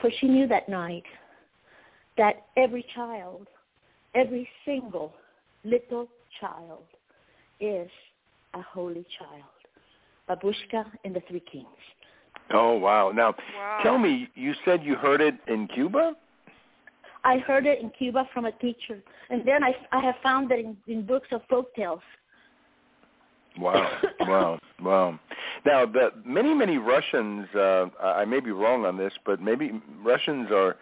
For 0.00 0.10
she 0.20 0.26
knew 0.26 0.46
that 0.48 0.70
night 0.70 1.04
that 2.16 2.46
every 2.56 2.86
child, 2.94 3.46
every 4.14 4.48
single 4.64 5.12
little 5.64 6.08
child 6.40 6.84
is 7.60 7.90
a 8.54 8.62
holy 8.62 9.04
child. 9.18 9.42
Babushka 10.28 10.84
and 11.04 11.14
the 11.14 11.22
Three 11.28 11.42
Kings. 11.50 11.66
Oh, 12.52 12.74
wow. 12.76 13.10
Now, 13.12 13.34
Wow. 13.56 13.80
tell 13.82 13.98
me, 13.98 14.28
you 14.34 14.54
said 14.64 14.82
you 14.82 14.94
heard 14.94 15.20
it 15.20 15.34
in 15.46 15.68
Cuba? 15.68 16.14
I 17.24 17.38
heard 17.38 17.66
it 17.66 17.80
in 17.80 17.90
Cuba 17.90 18.28
from 18.34 18.46
a 18.46 18.52
teacher, 18.52 19.00
and 19.30 19.46
then 19.46 19.62
I, 19.62 19.74
I 19.92 20.00
have 20.00 20.16
found 20.22 20.50
it 20.50 20.58
in, 20.58 20.76
in 20.88 21.06
books 21.06 21.28
of 21.30 21.42
folk 21.48 21.72
tales. 21.74 22.00
Wow, 23.58 23.98
wow, 24.20 24.58
wow. 24.82 25.18
Now, 25.64 25.86
the 25.86 26.10
many, 26.24 26.52
many 26.54 26.78
Russians, 26.78 27.46
uh, 27.54 27.86
I 28.02 28.22
I 28.22 28.24
may 28.24 28.40
be 28.40 28.50
wrong 28.50 28.84
on 28.84 28.96
this, 28.96 29.12
but 29.24 29.40
maybe 29.40 29.70
Russians 30.02 30.48
are, 30.50 30.76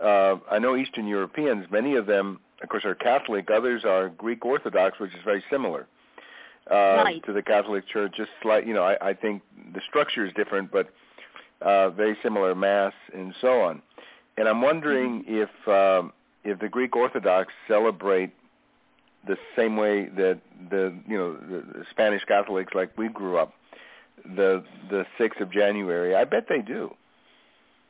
uh, 0.00 0.36
I 0.50 0.58
know 0.58 0.76
Eastern 0.76 1.06
Europeans, 1.06 1.66
many 1.70 1.96
of 1.96 2.06
them, 2.06 2.40
of 2.62 2.68
course, 2.68 2.84
are 2.84 2.94
Catholic. 2.94 3.50
Others 3.50 3.84
are 3.84 4.08
Greek 4.10 4.44
Orthodox, 4.44 4.98
which 4.98 5.12
is 5.14 5.20
very 5.24 5.42
similar 5.50 5.86
uh, 6.70 6.74
Right. 7.04 7.24
to 7.24 7.32
the 7.32 7.42
Catholic 7.42 7.86
Church. 7.88 8.12
Just 8.16 8.30
like, 8.44 8.66
you 8.66 8.74
know, 8.74 8.82
I, 8.84 9.10
I 9.10 9.14
think 9.14 9.42
the 9.74 9.80
structure 9.88 10.24
is 10.26 10.32
different, 10.34 10.70
but 10.70 10.88
uh, 11.62 11.90
very 11.90 12.16
similar 12.22 12.54
Mass 12.54 12.92
and 13.14 13.34
so 13.40 13.60
on. 13.62 13.82
And 14.36 14.48
I'm 14.48 14.62
wondering 14.62 15.24
if 15.26 15.50
um, 15.68 16.12
if 16.44 16.58
the 16.58 16.68
Greek 16.68 16.96
Orthodox 16.96 17.52
celebrate 17.68 18.32
the 19.26 19.36
same 19.56 19.76
way 19.76 20.08
that 20.16 20.40
the 20.70 20.94
you 21.06 21.16
know 21.18 21.34
the, 21.34 21.78
the 21.78 21.84
Spanish 21.90 22.24
Catholics 22.24 22.72
like 22.74 22.96
we 22.96 23.08
grew 23.08 23.36
up 23.36 23.52
the 24.36 24.62
the 24.90 25.04
6th 25.18 25.40
of 25.40 25.50
January. 25.50 26.14
I 26.14 26.24
bet 26.24 26.46
they 26.48 26.60
do. 26.60 26.94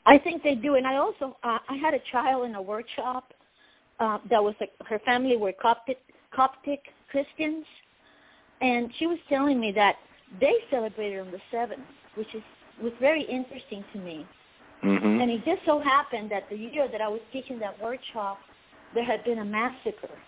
I 0.07 0.19
think 0.19 0.43
they 0.43 0.55
do, 0.55 0.75
and 0.77 0.87
I 0.87 0.97
also 0.97 1.37
uh, 1.45 1.59
I 1.69 1.77
had 1.77 1.95
a 1.95 2.01
child 2.11 2.47
in 2.47 2.55
a 2.55 2.63
workshop 2.63 3.33
uh, 4.01 4.19
that 4.29 4.43
was 4.43 4.55
like 4.61 4.73
her 4.87 4.99
family 5.01 5.37
were 5.37 5.53
Coptic 5.53 5.99
Coptic 6.35 6.81
Christians, 7.11 7.65
and 8.61 8.91
she 8.99 9.07
was 9.07 9.19
telling 9.29 9.61
me 9.61 9.73
that 9.73 9.97
they 10.41 10.55
celebrated 10.71 11.21
on 11.21 11.31
the 11.31 11.41
seventh, 11.51 11.85
which 12.15 12.35
is 12.35 12.43
was 12.83 12.93
very 12.99 13.23
interesting 13.23 13.85
to 13.93 13.99
me. 13.99 14.27
Mhm. 14.83 15.21
And 15.21 15.31
it 15.31 15.45
just 15.45 15.63
so 15.67 15.79
happened 15.79 16.31
that 16.31 16.49
the 16.49 16.57
year 16.57 16.89
that 16.89 17.03
I 17.03 17.09
was 17.09 17.21
teaching 17.31 17.59
that 17.59 17.79
workshop, 17.81 18.41
there 18.95 19.05
had 19.05 19.23
been 19.25 19.41
a 19.41 19.45
massacre 19.45 20.19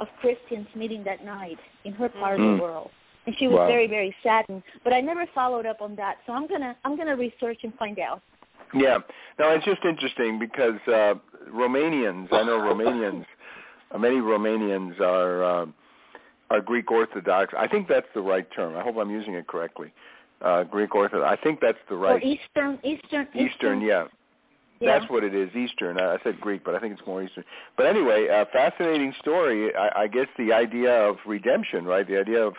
of 0.00 0.08
Christians 0.20 0.68
meeting 0.74 1.02
that 1.04 1.24
night 1.24 1.58
in 1.84 1.94
her 1.94 2.10
part 2.10 2.34
of 2.34 2.40
Mm. 2.40 2.56
the 2.56 2.62
world. 2.62 2.90
And 3.24 3.38
she 3.38 3.46
was 3.46 3.58
Wow. 3.58 3.68
very, 3.68 3.86
very 3.86 4.14
saddened. 4.22 4.62
But 4.84 4.92
I 4.92 5.00
never 5.00 5.24
followed 5.26 5.64
up 5.64 5.80
on 5.80 5.94
that. 5.94 6.18
So 6.26 6.32
I'm 6.34 6.46
gonna 6.46 6.76
I'm 6.84 6.96
gonna 6.96 7.16
research 7.16 7.60
and 7.62 7.74
find 7.78 7.98
out. 7.98 8.20
Yeah. 8.74 8.98
No, 9.38 9.50
it's 9.50 9.64
just 9.64 9.84
interesting 9.84 10.38
because 10.38 10.80
uh 10.86 11.14
Romanians, 11.52 12.28
I 12.32 12.42
know 12.44 12.58
Romanians, 12.58 13.26
uh, 13.90 13.98
many 13.98 14.16
Romanians 14.16 15.00
are 15.00 15.44
uh, 15.44 15.66
are 16.50 16.60
Greek 16.60 16.90
Orthodox. 16.90 17.54
I 17.56 17.66
think 17.66 17.88
that's 17.88 18.06
the 18.14 18.20
right 18.20 18.46
term. 18.54 18.76
I 18.76 18.82
hope 18.82 18.96
I'm 18.96 19.10
using 19.10 19.34
it 19.34 19.46
correctly. 19.46 19.92
Uh 20.40 20.64
Greek 20.64 20.94
Orthodox. 20.94 21.38
I 21.38 21.42
think 21.42 21.60
that's 21.60 21.78
the 21.88 21.94
Or 21.96 21.98
right 21.98 22.22
Eastern 22.24 22.78
Eastern 22.82 23.28
Eastern, 23.34 23.80
yeah. 23.80 24.06
Yeah. 24.80 24.98
That's 24.98 25.10
what 25.10 25.22
it 25.22 25.32
is, 25.34 25.54
Eastern. 25.54 26.00
I 26.00 26.14
I 26.14 26.18
said 26.24 26.40
Greek, 26.40 26.64
but 26.64 26.74
I 26.74 26.80
think 26.80 26.98
it's 26.98 27.06
more 27.06 27.22
Eastern. 27.22 27.44
But 27.76 27.86
anyway, 27.86 28.28
uh, 28.28 28.44
fascinating 28.52 29.14
story. 29.20 29.72
I, 29.76 30.02
I 30.02 30.06
guess 30.08 30.26
the 30.36 30.52
idea 30.52 30.90
of 30.90 31.16
redemption, 31.24 31.84
right? 31.84 32.06
The 32.06 32.18
idea 32.18 32.42
of 32.44 32.54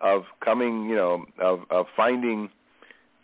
of 0.00 0.24
coming, 0.44 0.88
you 0.90 0.96
know, 0.96 1.24
of 1.38 1.60
of 1.70 1.86
finding 1.96 2.50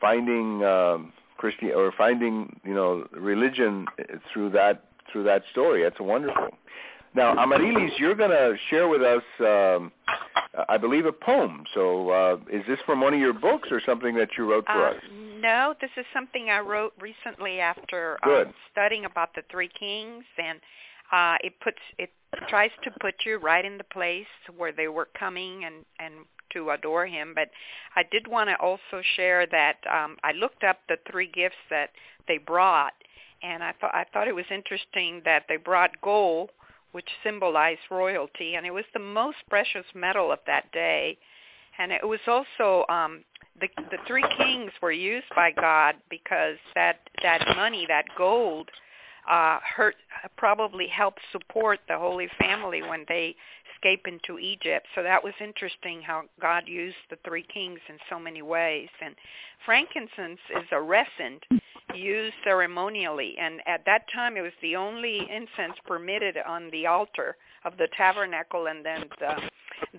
finding 0.00 0.62
um, 0.64 1.12
Christian 1.38 1.70
or 1.74 1.92
finding, 1.96 2.60
you 2.64 2.74
know, 2.74 3.06
religion 3.12 3.86
through 4.32 4.50
that 4.50 4.84
through 5.10 5.24
that 5.24 5.42
story. 5.52 5.82
That's 5.82 6.00
wonderful. 6.00 6.50
Now, 7.14 7.34
Amarilys, 7.38 7.92
you're 7.98 8.14
going 8.14 8.30
to 8.30 8.54
share 8.68 8.86
with 8.86 9.00
us, 9.00 9.22
um, 9.40 9.90
I 10.68 10.76
believe, 10.76 11.06
a 11.06 11.12
poem. 11.12 11.64
So, 11.74 12.10
uh, 12.10 12.36
is 12.52 12.62
this 12.68 12.78
from 12.84 13.00
one 13.00 13.14
of 13.14 13.20
your 13.20 13.32
books 13.32 13.68
or 13.70 13.80
something 13.84 14.14
that 14.16 14.28
you 14.36 14.44
wrote 14.50 14.66
for 14.66 14.88
Uh, 14.88 14.90
us? 14.90 15.02
no, 15.40 15.74
this 15.80 15.90
is 15.96 16.04
something 16.12 16.50
I 16.50 16.60
wrote 16.60 16.92
recently 17.00 17.60
after 17.60 18.18
um, 18.22 18.52
studying 18.70 19.04
about 19.06 19.34
the 19.34 19.42
three 19.50 19.68
kings, 19.68 20.24
and 20.36 20.60
uh, 21.10 21.36
it 21.42 21.58
puts 21.60 21.78
it 21.98 22.10
tries 22.46 22.70
to 22.82 22.90
put 23.00 23.14
you 23.24 23.38
right 23.38 23.64
in 23.64 23.78
the 23.78 23.84
place 23.84 24.26
where 24.54 24.72
they 24.72 24.88
were 24.88 25.08
coming 25.18 25.64
and 25.64 25.86
and 25.98 26.14
to 26.52 26.70
adore 26.70 27.06
him. 27.06 27.32
But 27.34 27.50
I 27.96 28.02
did 28.10 28.26
want 28.26 28.48
to 28.50 28.56
also 28.56 29.02
share 29.16 29.46
that 29.46 29.76
um, 29.90 30.16
I 30.24 30.32
looked 30.32 30.64
up 30.64 30.78
the 30.88 30.98
three 31.10 31.30
gifts 31.32 31.56
that 31.70 31.90
they 32.26 32.38
brought, 32.38 32.92
and 33.42 33.62
I 33.62 33.72
thought 33.80 33.94
I 33.94 34.04
thought 34.12 34.28
it 34.28 34.34
was 34.34 34.44
interesting 34.50 35.22
that 35.24 35.44
they 35.48 35.56
brought 35.56 36.00
gold, 36.02 36.50
which 36.92 37.08
symbolized 37.22 37.80
royalty, 37.90 38.54
and 38.54 38.66
it 38.66 38.72
was 38.72 38.84
the 38.92 39.00
most 39.00 39.38
precious 39.48 39.86
metal 39.94 40.32
of 40.32 40.40
that 40.46 40.70
day. 40.72 41.18
And 41.78 41.92
it 41.92 42.06
was 42.06 42.20
also 42.26 42.84
um, 42.92 43.24
the 43.60 43.68
the 43.90 43.98
three 44.06 44.24
kings 44.36 44.72
were 44.82 44.92
used 44.92 45.28
by 45.34 45.50
God 45.52 45.96
because 46.10 46.56
that 46.74 47.00
that 47.22 47.44
money, 47.56 47.86
that 47.88 48.06
gold, 48.16 48.68
uh, 49.28 49.58
hurt 49.62 49.96
probably 50.36 50.86
helped 50.86 51.20
support 51.32 51.80
the 51.88 51.98
Holy 51.98 52.28
Family 52.38 52.82
when 52.82 53.04
they 53.08 53.36
escape 53.78 54.06
into 54.06 54.38
Egypt. 54.38 54.86
So 54.94 55.02
that 55.02 55.22
was 55.22 55.34
interesting 55.40 56.02
how 56.02 56.22
God 56.40 56.64
used 56.66 56.96
the 57.10 57.18
three 57.24 57.44
kings 57.52 57.80
in 57.88 57.96
so 58.10 58.18
many 58.18 58.42
ways. 58.42 58.88
And 59.00 59.14
frankincense 59.64 60.40
is 60.56 60.66
a 60.72 60.80
resin, 60.80 61.40
used 61.94 62.34
ceremonially. 62.44 63.36
And 63.40 63.60
at 63.66 63.84
that 63.86 64.02
time, 64.14 64.36
it 64.36 64.42
was 64.42 64.52
the 64.62 64.76
only 64.76 65.18
incense 65.30 65.78
permitted 65.86 66.36
on 66.46 66.70
the 66.70 66.86
altar 66.86 67.36
of 67.64 67.76
the 67.76 67.88
tabernacle, 67.96 68.66
and 68.68 68.84
then 68.84 69.04
the 69.18 69.34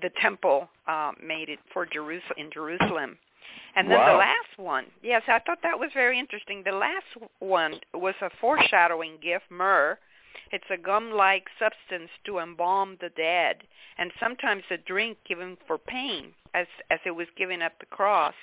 the 0.02 0.10
temple 0.22 0.68
uh, 0.88 1.12
made 1.26 1.48
it 1.48 1.60
for 1.74 1.86
Jerusalem 1.86 2.34
in 2.38 2.52
Jerusalem. 2.52 3.18
And 3.76 3.90
then 3.90 3.98
Wow. 3.98 4.14
the 4.14 4.18
last 4.18 4.58
one, 4.58 4.86
yes, 5.02 5.22
I 5.28 5.40
thought 5.40 5.60
that 5.64 5.80
was 5.80 5.90
very 5.94 6.20
interesting. 6.20 6.64
The 6.64 6.74
last 6.74 7.06
one 7.40 7.80
was 7.94 8.16
a 8.22 8.30
foreshadowing 8.42 9.18
gift, 9.22 9.46
myrrh. 9.50 9.98
It's 10.52 10.70
a 10.72 10.78
gum-like 10.78 11.46
substance 11.60 12.10
to 12.26 12.40
embalm 12.40 12.98
the 13.00 13.10
dead, 13.10 13.58
and 13.98 14.12
sometimes 14.20 14.64
a 14.72 14.78
drink 14.78 15.18
given 15.28 15.58
for 15.68 15.78
pain, 15.78 16.34
as 16.54 16.68
as 16.90 17.00
it 17.06 17.12
was 17.12 17.28
given 17.38 17.62
at 17.62 17.74
the 17.80 17.86
cross. 17.86 18.34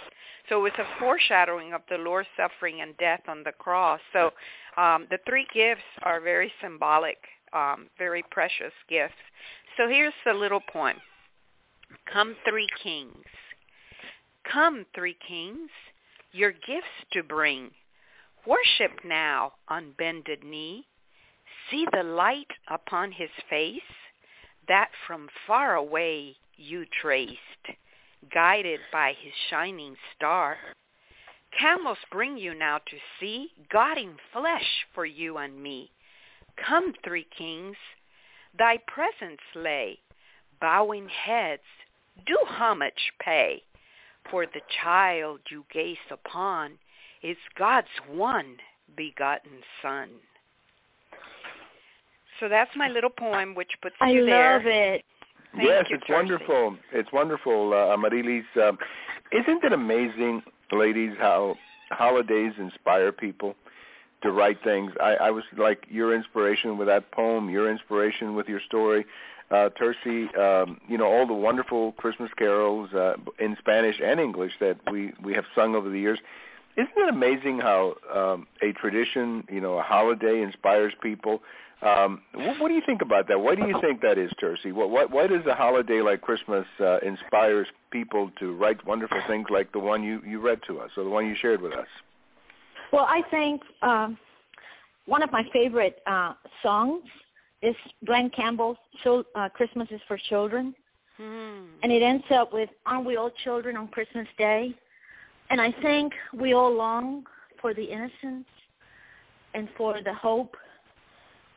So 0.49 0.61
it 0.61 0.62
was 0.62 0.79
a 0.79 1.01
foreshadowing 1.01 1.72
of 1.72 1.83
the 1.90 1.99
Lord's 1.99 2.29
suffering 2.37 2.81
and 2.81 2.96
death 2.99 3.22
on 3.29 3.42
the 3.42 3.53
cross. 3.53 4.01
So 4.12 4.31
um, 4.77 5.07
the 5.11 5.18
three 5.27 5.46
gifts 5.53 5.83
are 6.03 6.20
very 6.20 6.53
symbolic, 6.62 7.18
um, 7.53 7.88
very 7.99 8.22
precious 8.31 8.72
gifts. 8.88 9.14
So 9.77 9.88
here's 9.88 10.14
the 10.25 10.33
little 10.35 10.62
poem. 10.72 10.96
Come 12.12 12.37
three 12.49 12.68
kings. 12.83 13.25
Come 14.53 14.87
three 14.94 15.16
kings, 15.27 15.70
your 16.33 16.53
gifts 16.53 16.87
to 17.12 17.22
bring. 17.22 17.70
Worship 18.46 19.01
now 19.05 19.55
on 19.68 19.92
bended 19.99 20.44
knee. 20.44 20.87
See 21.70 21.87
the 21.92 22.02
light 22.02 22.50
upon 22.68 23.12
his 23.12 23.31
face 23.50 23.81
that 24.68 24.90
from 25.07 25.29
far 25.46 25.74
away 25.74 26.37
you 26.57 26.85
traced, 27.00 27.38
guided 28.33 28.81
by 28.92 29.14
his 29.20 29.33
shining 29.50 29.96
star. 30.14 30.57
Camels 31.59 31.98
bring 32.11 32.37
you 32.37 32.55
now 32.55 32.79
to 32.79 32.96
see 33.18 33.48
God 33.70 33.98
in 33.98 34.16
flesh 34.33 34.87
for 34.94 35.07
you 35.07 35.38
and 35.38 35.62
me. 35.62 35.90
Come, 36.57 36.92
three 37.05 37.26
kings, 37.37 37.76
thy 38.59 38.79
presence 38.87 39.40
lay, 39.55 39.98
bowing 40.61 41.09
heads, 41.09 41.62
do 42.26 42.37
homage 42.46 43.12
pay, 43.20 43.62
for 44.31 44.46
the 44.46 44.62
child 44.83 45.40
you 45.50 45.64
gaze 45.72 45.96
upon 46.11 46.79
is 47.22 47.37
God's 47.59 47.88
one 48.09 48.57
begotten 48.96 49.62
Son. 49.83 50.09
So 52.40 52.49
that's 52.49 52.70
my 52.77 52.88
little 52.88 53.11
poem, 53.11 53.55
which 53.55 53.72
puts 53.83 53.96
I 54.01 54.11
you 54.11 54.27
there. 54.27 54.55
I 54.55 54.57
love 54.57 54.66
it. 54.66 55.05
Thank 55.53 55.68
yes, 55.68 55.87
you, 55.88 55.96
it's 55.96 56.07
Darcy. 56.07 56.12
wonderful. 56.12 56.77
It's 56.92 57.12
wonderful, 57.12 57.72
uh, 57.72 57.94
Amarilys. 57.94 58.44
Um, 58.62 58.79
isn't 59.33 59.64
it 59.64 59.72
amazing, 59.72 60.42
ladies, 60.70 61.12
how 61.18 61.57
holidays 61.90 62.53
inspire 62.59 63.11
people 63.12 63.55
to 64.22 64.31
write 64.33 64.62
things? 64.62 64.92
I, 65.01 65.14
I 65.14 65.31
was 65.31 65.44
like 65.57 65.87
your 65.88 66.14
inspiration 66.14 66.77
with 66.77 66.88
that 66.88 67.11
poem, 67.11 67.49
your 67.49 67.70
inspiration 67.70 68.35
with 68.35 68.49
your 68.49 68.61
story, 68.61 69.07
uh, 69.51 69.70
Tersi. 69.81 70.37
Um, 70.38 70.79
you 70.88 70.99
know 70.99 71.07
all 71.07 71.27
the 71.27 71.33
wonderful 71.33 71.92
Christmas 71.92 72.31
carols 72.37 72.92
uh, 72.92 73.14
in 73.38 73.57
Spanish 73.59 73.96
and 74.05 74.20
English 74.20 74.53
that 74.61 74.77
we 74.90 75.12
we 75.22 75.33
have 75.33 75.44
sung 75.55 75.75
over 75.75 75.88
the 75.88 75.99
years. 75.99 76.18
Isn't 76.76 76.92
it 76.96 77.08
amazing 77.08 77.58
how 77.58 77.94
um, 78.14 78.46
a 78.62 78.72
tradition, 78.72 79.44
you 79.50 79.60
know, 79.60 79.78
a 79.78 79.82
holiday 79.82 80.42
inspires 80.42 80.92
people? 81.02 81.40
Um, 81.82 82.22
what, 82.34 82.60
what 82.60 82.68
do 82.68 82.74
you 82.74 82.82
think 82.84 83.02
about 83.02 83.28
that? 83.28 83.40
Why 83.40 83.54
do 83.54 83.66
you 83.66 83.78
think 83.80 84.00
that 84.02 84.18
is, 84.18 84.30
Tersi? 84.42 84.72
What, 84.72 84.90
what, 84.90 85.10
why 85.10 85.26
does 85.26 85.44
a 85.46 85.54
holiday 85.54 86.00
like 86.00 86.20
Christmas 86.20 86.66
uh, 86.80 86.98
inspires 86.98 87.66
people 87.90 88.30
to 88.38 88.54
write 88.54 88.84
wonderful 88.86 89.20
things 89.26 89.46
like 89.50 89.72
the 89.72 89.78
one 89.78 90.02
you, 90.02 90.20
you 90.26 90.40
read 90.40 90.60
to 90.66 90.78
us 90.80 90.90
or 90.96 91.04
the 91.04 91.10
one 91.10 91.26
you 91.26 91.34
shared 91.40 91.60
with 91.62 91.72
us? 91.72 91.86
Well, 92.92 93.06
I 93.08 93.22
think 93.30 93.62
um, 93.82 94.18
one 95.06 95.22
of 95.22 95.32
my 95.32 95.42
favorite 95.52 96.00
uh, 96.06 96.34
songs 96.62 97.04
is 97.62 97.74
Glenn 98.04 98.30
Campbell's 98.30 98.76
Chil- 99.02 99.24
uh, 99.34 99.48
"Christmas 99.48 99.88
is 99.90 100.00
for 100.06 100.18
Children," 100.28 100.74
Hmm. 101.16 101.64
and 101.82 101.90
it 101.90 102.02
ends 102.02 102.24
up 102.30 102.52
with 102.52 102.68
"Aren't 102.84 103.06
we 103.06 103.16
all 103.16 103.30
children 103.44 103.76
on 103.76 103.88
Christmas 103.88 104.28
Day?" 104.38 104.74
And 105.50 105.61
I 105.61 105.72
think 105.82 106.12
we 106.35 106.54
all 106.54 106.72
long 106.72 107.24
for 107.61 107.72
the 107.74 107.85
innocence 107.85 108.46
and 109.54 109.68
for 109.76 110.02
the 110.02 110.14
hope 110.14 110.56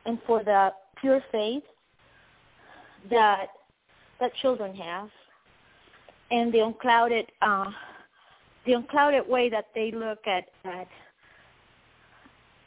and 0.06 0.18
for 0.26 0.42
the 0.42 0.70
pure 1.00 1.22
faith 1.32 1.62
that 3.10 3.46
that 4.20 4.34
children 4.42 4.74
have, 4.74 5.08
and 6.30 6.52
the 6.52 6.60
unclouded 6.60 7.26
uh, 7.42 7.70
the 8.66 8.74
unclouded 8.74 9.28
way 9.28 9.48
that 9.48 9.66
they 9.74 9.90
look 9.90 10.26
at 10.26 10.44
at 10.64 10.88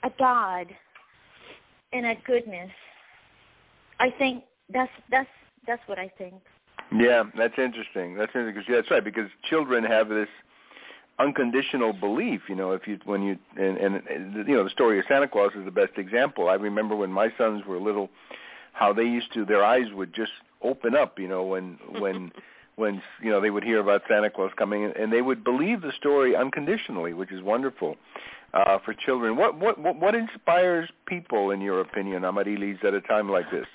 at 0.03 0.17
God 0.17 0.67
and 1.93 2.05
at 2.05 2.23
goodness. 2.23 2.71
I 3.99 4.09
think 4.17 4.43
that's 4.73 4.91
that's 5.09 5.29
that's 5.65 5.81
what 5.87 5.99
I 5.99 6.11
think. 6.17 6.35
Yeah, 6.95 7.23
that's 7.37 7.57
interesting. 7.57 8.15
That's 8.15 8.31
interesting 8.35 8.63
yeah, 8.67 8.75
that's 8.77 8.91
right. 8.91 9.03
Because 9.03 9.29
children 9.49 9.83
have 9.83 10.09
this 10.09 10.27
unconditional 11.19 11.93
belief. 11.93 12.41
You 12.47 12.55
know, 12.55 12.71
if 12.71 12.87
you 12.87 12.99
when 13.05 13.21
you 13.23 13.37
and, 13.55 13.77
and 13.77 13.95
and, 14.07 14.47
you 14.47 14.55
know 14.55 14.63
the 14.63 14.69
story 14.69 14.99
of 14.99 15.05
Santa 15.07 15.27
Claus 15.27 15.51
is 15.55 15.65
the 15.65 15.71
best 15.71 15.93
example. 15.97 16.49
I 16.49 16.55
remember 16.55 16.95
when 16.95 17.11
my 17.11 17.29
sons 17.37 17.63
were 17.65 17.79
little, 17.79 18.09
how 18.73 18.93
they 18.93 19.03
used 19.03 19.33
to 19.33 19.45
their 19.45 19.63
eyes 19.63 19.87
would 19.93 20.13
just 20.13 20.31
open 20.61 20.95
up. 20.95 21.19
You 21.19 21.27
know, 21.27 21.43
when 21.43 21.77
when 21.99 22.31
when 22.75 23.01
you 23.21 23.31
know 23.31 23.41
they 23.41 23.49
would 23.49 23.63
hear 23.63 23.79
about 23.79 24.01
Santa 24.07 24.29
Claus 24.29 24.51
coming, 24.57 24.91
and 24.97 25.11
they 25.11 25.21
would 25.21 25.43
believe 25.43 25.81
the 25.81 25.91
story 25.97 26.35
unconditionally, 26.35 27.13
which 27.13 27.31
is 27.31 27.41
wonderful 27.41 27.95
uh, 28.53 28.79
for 28.83 28.93
children. 28.93 29.35
What 29.35 29.59
what 29.59 29.77
what 29.79 29.99
what 29.99 30.15
inspires 30.15 30.89
people, 31.05 31.51
in 31.51 31.61
your 31.61 31.81
opinion, 31.81 32.23
Amarilys, 32.23 32.77
at 32.83 32.93
a 32.93 33.01
time 33.01 33.29
like 33.29 33.49
this? 33.51 33.67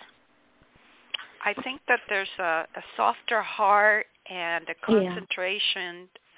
I 1.45 1.55
think 1.63 1.81
that 1.89 2.01
there's 2.09 2.29
a, 2.39 2.67
a 2.75 2.83
softer 2.97 3.43
heart 3.43 4.07
and 4.29 4.69
a 4.69 4.75
Yeah. 4.93 5.15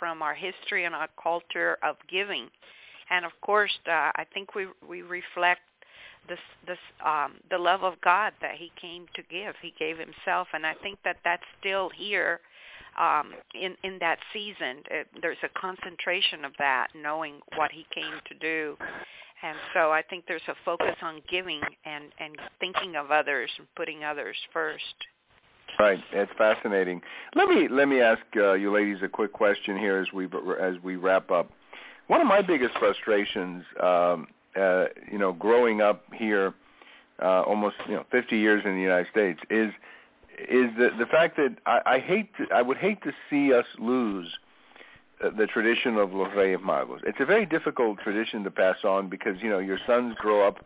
From 0.01 0.23
our 0.23 0.35
history 0.35 0.85
and 0.85 0.95
our 0.95 1.09
culture 1.23 1.79
of 1.85 1.95
giving, 2.11 2.49
and 3.11 3.25
of 3.25 3.33
course, 3.43 3.79
uh, 3.87 4.11
I 4.17 4.25
think 4.35 4.55
we 4.57 4.67
we 4.89 5.03
reflect 5.03 5.61
this 6.29 6.39
this 6.67 6.79
um, 7.05 7.35
the 7.51 7.59
love 7.59 7.85
of 7.85 8.01
God 8.01 8.33
that 8.41 8.57
He 8.57 8.73
came 8.81 9.07
to 9.15 9.23
give. 9.31 9.55
He 9.63 9.73
gave 9.79 9.99
Himself, 9.99 10.49
and 10.53 10.67
I 10.67 10.75
think 10.83 10.99
that 11.05 11.19
that's 11.23 11.45
still 11.61 11.91
here 11.97 12.41
um, 12.99 13.33
in 13.55 13.77
in 13.85 13.99
that 14.01 14.19
season. 14.33 14.83
It, 14.91 15.07
there's 15.23 15.39
a 15.45 15.61
concentration 15.61 16.45
of 16.45 16.53
that, 16.59 16.89
knowing 16.95 17.41
what 17.57 17.71
He 17.71 17.87
came 17.95 18.15
to 18.27 18.35
do. 18.35 18.77
And 19.43 19.57
so 19.73 19.91
I 19.91 20.03
think 20.03 20.25
there's 20.29 20.43
a 20.49 20.55
focus 20.65 20.97
on 21.03 21.23
giving 21.31 21.63
and, 21.87 22.05
and 22.19 22.37
thinking 22.59 22.97
of 22.97 23.11
others 23.11 23.51
and 23.59 23.67
putting 23.75 24.05
others 24.05 24.37
first. 24.53 24.85
Right, 25.79 26.01
it's 26.13 26.33
fascinating. 26.37 27.01
Let 27.35 27.49
me 27.49 27.69
let 27.69 27.89
me 27.89 28.01
ask 28.01 28.21
uh, 28.37 28.53
you 28.53 28.73
ladies 28.73 28.99
a 29.03 29.09
quick 29.09 29.33
question 29.33 29.79
here 29.79 29.99
as 29.99 30.13
we 30.13 30.29
as 30.61 30.75
we 30.83 30.97
wrap 30.97 31.31
up. 31.31 31.51
One 32.09 32.21
of 32.21 32.27
my 32.27 32.43
biggest 32.43 32.77
frustrations, 32.79 33.65
um, 33.83 34.27
uh, 34.57 34.87
you 35.11 35.19
know, 35.19 35.33
growing 35.33 35.81
up 35.81 36.05
here, 36.15 36.55
uh, 37.23 37.43
almost 37.43 37.77
you 37.89 37.95
know 37.95 38.05
50 38.11 38.37
years 38.37 38.63
in 38.65 38.75
the 38.75 38.81
United 38.81 39.07
States, 39.11 39.41
is 39.49 39.73
is 40.39 40.71
the 40.77 40.91
the 40.99 41.07
fact 41.07 41.37
that 41.37 41.57
I, 41.67 41.81
I 41.87 41.99
hate 41.99 42.31
to, 42.37 42.47
I 42.53 42.63
would 42.63 42.79
hate 42.79 43.03
to 43.05 43.13
see 43.31 43.53
us 43.53 43.67
lose 43.79 44.29
the 45.21 45.47
tradition 45.47 45.97
of 45.97 46.13
Los 46.13 46.35
Reyes 46.35 46.59
Magos. 46.65 47.01
It's 47.05 47.19
a 47.21 47.27
very 47.27 47.47
difficult 47.47 47.99
tradition 47.99 48.43
to 48.45 48.51
pass 48.51 48.77
on 48.85 49.09
because 49.09 49.37
you 49.43 49.51
know 49.51 49.59
your 49.59 49.79
sons 49.87 50.15
grow 50.19 50.47
up 50.47 50.65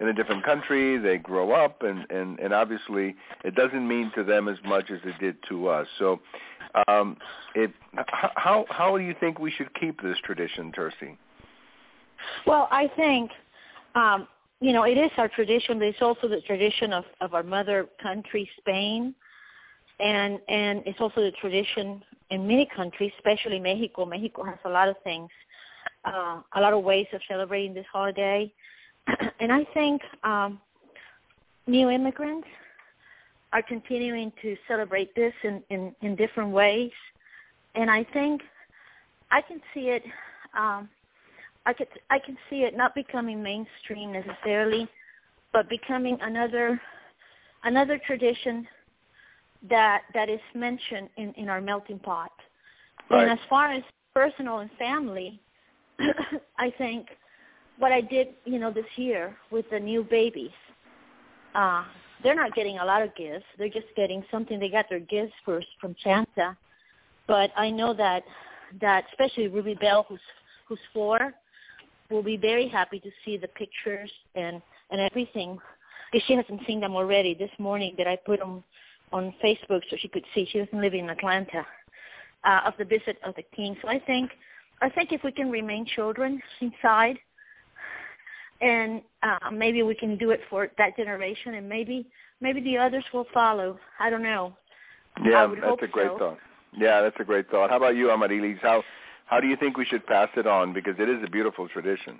in 0.00 0.08
a 0.08 0.12
different 0.12 0.44
country, 0.44 0.98
they 0.98 1.18
grow 1.18 1.52
up, 1.52 1.82
and 1.82 2.06
and 2.10 2.38
and 2.38 2.52
obviously 2.52 3.16
it 3.44 3.54
doesn't 3.54 3.86
mean 3.86 4.12
to 4.14 4.22
them 4.22 4.48
as 4.48 4.58
much 4.64 4.90
as 4.90 5.00
it 5.04 5.18
did 5.18 5.36
to 5.48 5.68
us. 5.68 5.86
So, 5.98 6.20
um, 6.86 7.16
it 7.54 7.72
how 8.16 8.64
how 8.68 8.96
do 8.96 9.02
you 9.02 9.14
think 9.18 9.38
we 9.38 9.50
should 9.50 9.72
keep 9.74 10.00
this 10.02 10.16
tradition, 10.24 10.72
Tersi? 10.72 11.16
Well, 12.46 12.68
I 12.70 12.88
think 12.96 13.30
um, 13.94 14.28
you 14.60 14.72
know 14.72 14.84
it 14.84 14.98
is 14.98 15.10
our 15.16 15.28
tradition, 15.28 15.78
but 15.78 15.88
it's 15.88 16.02
also 16.02 16.28
the 16.28 16.40
tradition 16.42 16.92
of, 16.92 17.04
of 17.20 17.34
our 17.34 17.42
mother 17.42 17.88
country, 18.00 18.48
Spain, 18.58 19.14
and 20.00 20.38
and 20.48 20.82
it's 20.86 21.00
also 21.00 21.20
the 21.20 21.32
tradition 21.40 22.02
in 22.30 22.46
many 22.46 22.68
countries, 22.74 23.12
especially 23.18 23.58
Mexico. 23.58 24.04
Mexico 24.04 24.44
has 24.44 24.58
a 24.64 24.68
lot 24.68 24.88
of 24.88 24.96
things, 25.02 25.30
uh, 26.04 26.40
a 26.54 26.60
lot 26.60 26.72
of 26.72 26.84
ways 26.84 27.06
of 27.12 27.20
celebrating 27.28 27.74
this 27.74 27.86
holiday, 27.92 28.52
and 29.40 29.52
I 29.52 29.64
think 29.74 30.00
um, 30.24 30.60
new 31.66 31.90
immigrants 31.90 32.48
are 33.52 33.62
continuing 33.62 34.30
to 34.42 34.56
celebrate 34.68 35.14
this 35.14 35.32
in, 35.42 35.62
in, 35.70 35.94
in 36.02 36.14
different 36.16 36.50
ways, 36.50 36.90
and 37.74 37.90
I 37.90 38.04
think 38.12 38.42
I 39.30 39.40
can 39.40 39.60
see 39.74 39.88
it. 39.88 40.02
Um, 40.56 40.88
I 41.66 41.72
could 41.72 41.88
I 42.08 42.18
can 42.18 42.36
see 42.48 42.62
it 42.62 42.76
not 42.76 42.94
becoming 42.94 43.42
mainstream 43.42 44.12
necessarily, 44.12 44.88
but 45.52 45.68
becoming 45.68 46.18
another 46.22 46.80
another 47.64 48.00
tradition 48.06 48.66
that 49.68 50.02
that 50.14 50.28
is 50.28 50.40
mentioned 50.54 51.08
in, 51.16 51.32
in 51.34 51.48
our 51.48 51.60
melting 51.60 51.98
pot. 51.98 52.32
Right. 53.10 53.22
And 53.22 53.32
as 53.32 53.38
far 53.48 53.72
as 53.72 53.82
personal 54.14 54.58
and 54.58 54.70
family, 54.78 55.40
I 56.58 56.72
think 56.78 57.06
what 57.78 57.92
I 57.92 58.00
did, 58.00 58.28
you 58.44 58.58
know, 58.58 58.72
this 58.72 58.86
year 58.96 59.36
with 59.50 59.64
the 59.70 59.78
new 59.78 60.02
babies. 60.04 60.50
Uh, 61.54 61.84
they're 62.22 62.34
not 62.34 62.54
getting 62.54 62.78
a 62.78 62.84
lot 62.84 63.02
of 63.02 63.14
gifts. 63.14 63.44
They're 63.58 63.68
just 63.68 63.86
getting 63.96 64.24
something. 64.30 64.58
They 64.58 64.68
got 64.68 64.86
their 64.88 65.00
gifts 65.00 65.34
first 65.44 65.68
from 65.80 65.94
Santa. 66.02 66.56
But 67.26 67.50
I 67.56 67.70
know 67.70 67.94
that 67.94 68.24
that 68.80 69.04
especially 69.10 69.48
Ruby 69.48 69.74
Bell, 69.74 70.04
who's 70.08 70.20
who's 70.66 70.80
four, 70.92 71.32
will 72.10 72.22
be 72.22 72.36
very 72.36 72.68
happy 72.68 73.00
to 73.00 73.10
see 73.24 73.36
the 73.36 73.48
pictures 73.48 74.10
and 74.34 74.60
and 74.90 75.00
everything. 75.00 75.58
Because 76.10 76.26
she 76.26 76.34
hasn't 76.34 76.66
seen 76.66 76.80
them 76.80 76.96
already. 76.96 77.34
This 77.34 77.50
morning 77.58 77.94
that 77.98 78.08
I 78.08 78.16
put 78.16 78.40
them 78.40 78.64
on 79.12 79.34
Facebook 79.42 79.82
so 79.90 79.96
she 79.98 80.08
could 80.08 80.24
see. 80.34 80.46
She 80.50 80.58
doesn't 80.58 80.80
live 80.80 80.94
in 80.94 81.10
Atlanta. 81.10 81.66
Uh, 82.44 82.60
of 82.66 82.74
the 82.78 82.84
visit 82.84 83.18
of 83.24 83.34
the 83.34 83.42
king. 83.54 83.76
So 83.82 83.88
I 83.88 83.98
think 83.98 84.30
I 84.80 84.88
think 84.88 85.10
if 85.10 85.24
we 85.24 85.32
can 85.32 85.50
remain 85.50 85.84
children 85.84 86.40
inside 86.60 87.18
and 88.60 89.02
uh, 89.22 89.50
maybe 89.50 89.82
we 89.82 89.94
can 89.94 90.16
do 90.16 90.30
it 90.30 90.40
for 90.50 90.68
that 90.78 90.96
generation, 90.96 91.54
and 91.54 91.68
maybe 91.68 92.06
maybe 92.40 92.60
the 92.60 92.76
others 92.76 93.04
will 93.12 93.26
follow. 93.32 93.78
I 94.00 94.10
don't 94.10 94.22
know. 94.22 94.56
Yeah, 95.24 95.52
that's 95.60 95.82
a 95.82 95.86
great 95.86 96.08
so. 96.08 96.18
thought. 96.18 96.38
Yeah, 96.76 97.00
that's 97.00 97.16
a 97.18 97.24
great 97.24 97.50
thought. 97.50 97.70
How 97.70 97.76
about 97.76 97.96
you, 97.96 98.10
Amarilys? 98.10 98.58
How 98.62 98.82
how 99.26 99.40
do 99.40 99.46
you 99.46 99.56
think 99.56 99.76
we 99.76 99.84
should 99.84 100.06
pass 100.06 100.28
it 100.36 100.46
on? 100.46 100.72
Because 100.72 100.94
it 100.98 101.08
is 101.08 101.22
a 101.24 101.30
beautiful 101.30 101.68
tradition. 101.68 102.18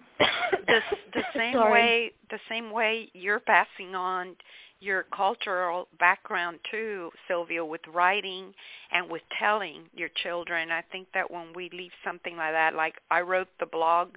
the 0.66 0.81
the 1.14 1.22
same 1.35 1.55
Sorry. 1.55 1.72
way 1.72 2.12
the 2.31 2.38
same 2.48 2.70
way 2.70 3.11
you're 3.14 3.40
passing 3.40 3.94
on 3.94 4.37
your 4.81 5.05
cultural 5.14 5.88
background 5.99 6.59
too, 6.71 7.11
Silvio, 7.27 7.64
with 7.64 7.81
writing 7.93 8.53
and 8.93 9.11
with 9.11 9.23
telling 9.38 9.83
your 9.95 10.09
children. 10.23 10.71
I 10.71 10.83
think 10.93 11.09
that 11.14 11.31
when 11.31 11.53
we 11.55 11.71
leave 11.73 11.91
something 12.05 12.37
like 12.37 12.53
that, 12.53 12.75
like 12.75 12.95
I 13.11 13.21
wrote 13.21 13.49
the 13.61 13.67
blog 13.67 14.11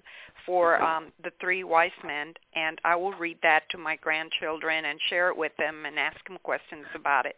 for 0.45 0.81
um, 0.81 1.11
the 1.23 1.31
three 1.39 1.63
wise 1.63 1.91
men, 2.05 2.33
and 2.55 2.79
I 2.83 2.95
will 2.95 3.13
read 3.13 3.37
that 3.43 3.63
to 3.71 3.77
my 3.77 3.95
grandchildren 3.97 4.85
and 4.85 4.99
share 5.09 5.29
it 5.29 5.37
with 5.37 5.51
them 5.57 5.85
and 5.85 5.97
ask 5.97 6.17
them 6.27 6.37
questions 6.43 6.85
about 6.95 7.25
it. 7.25 7.35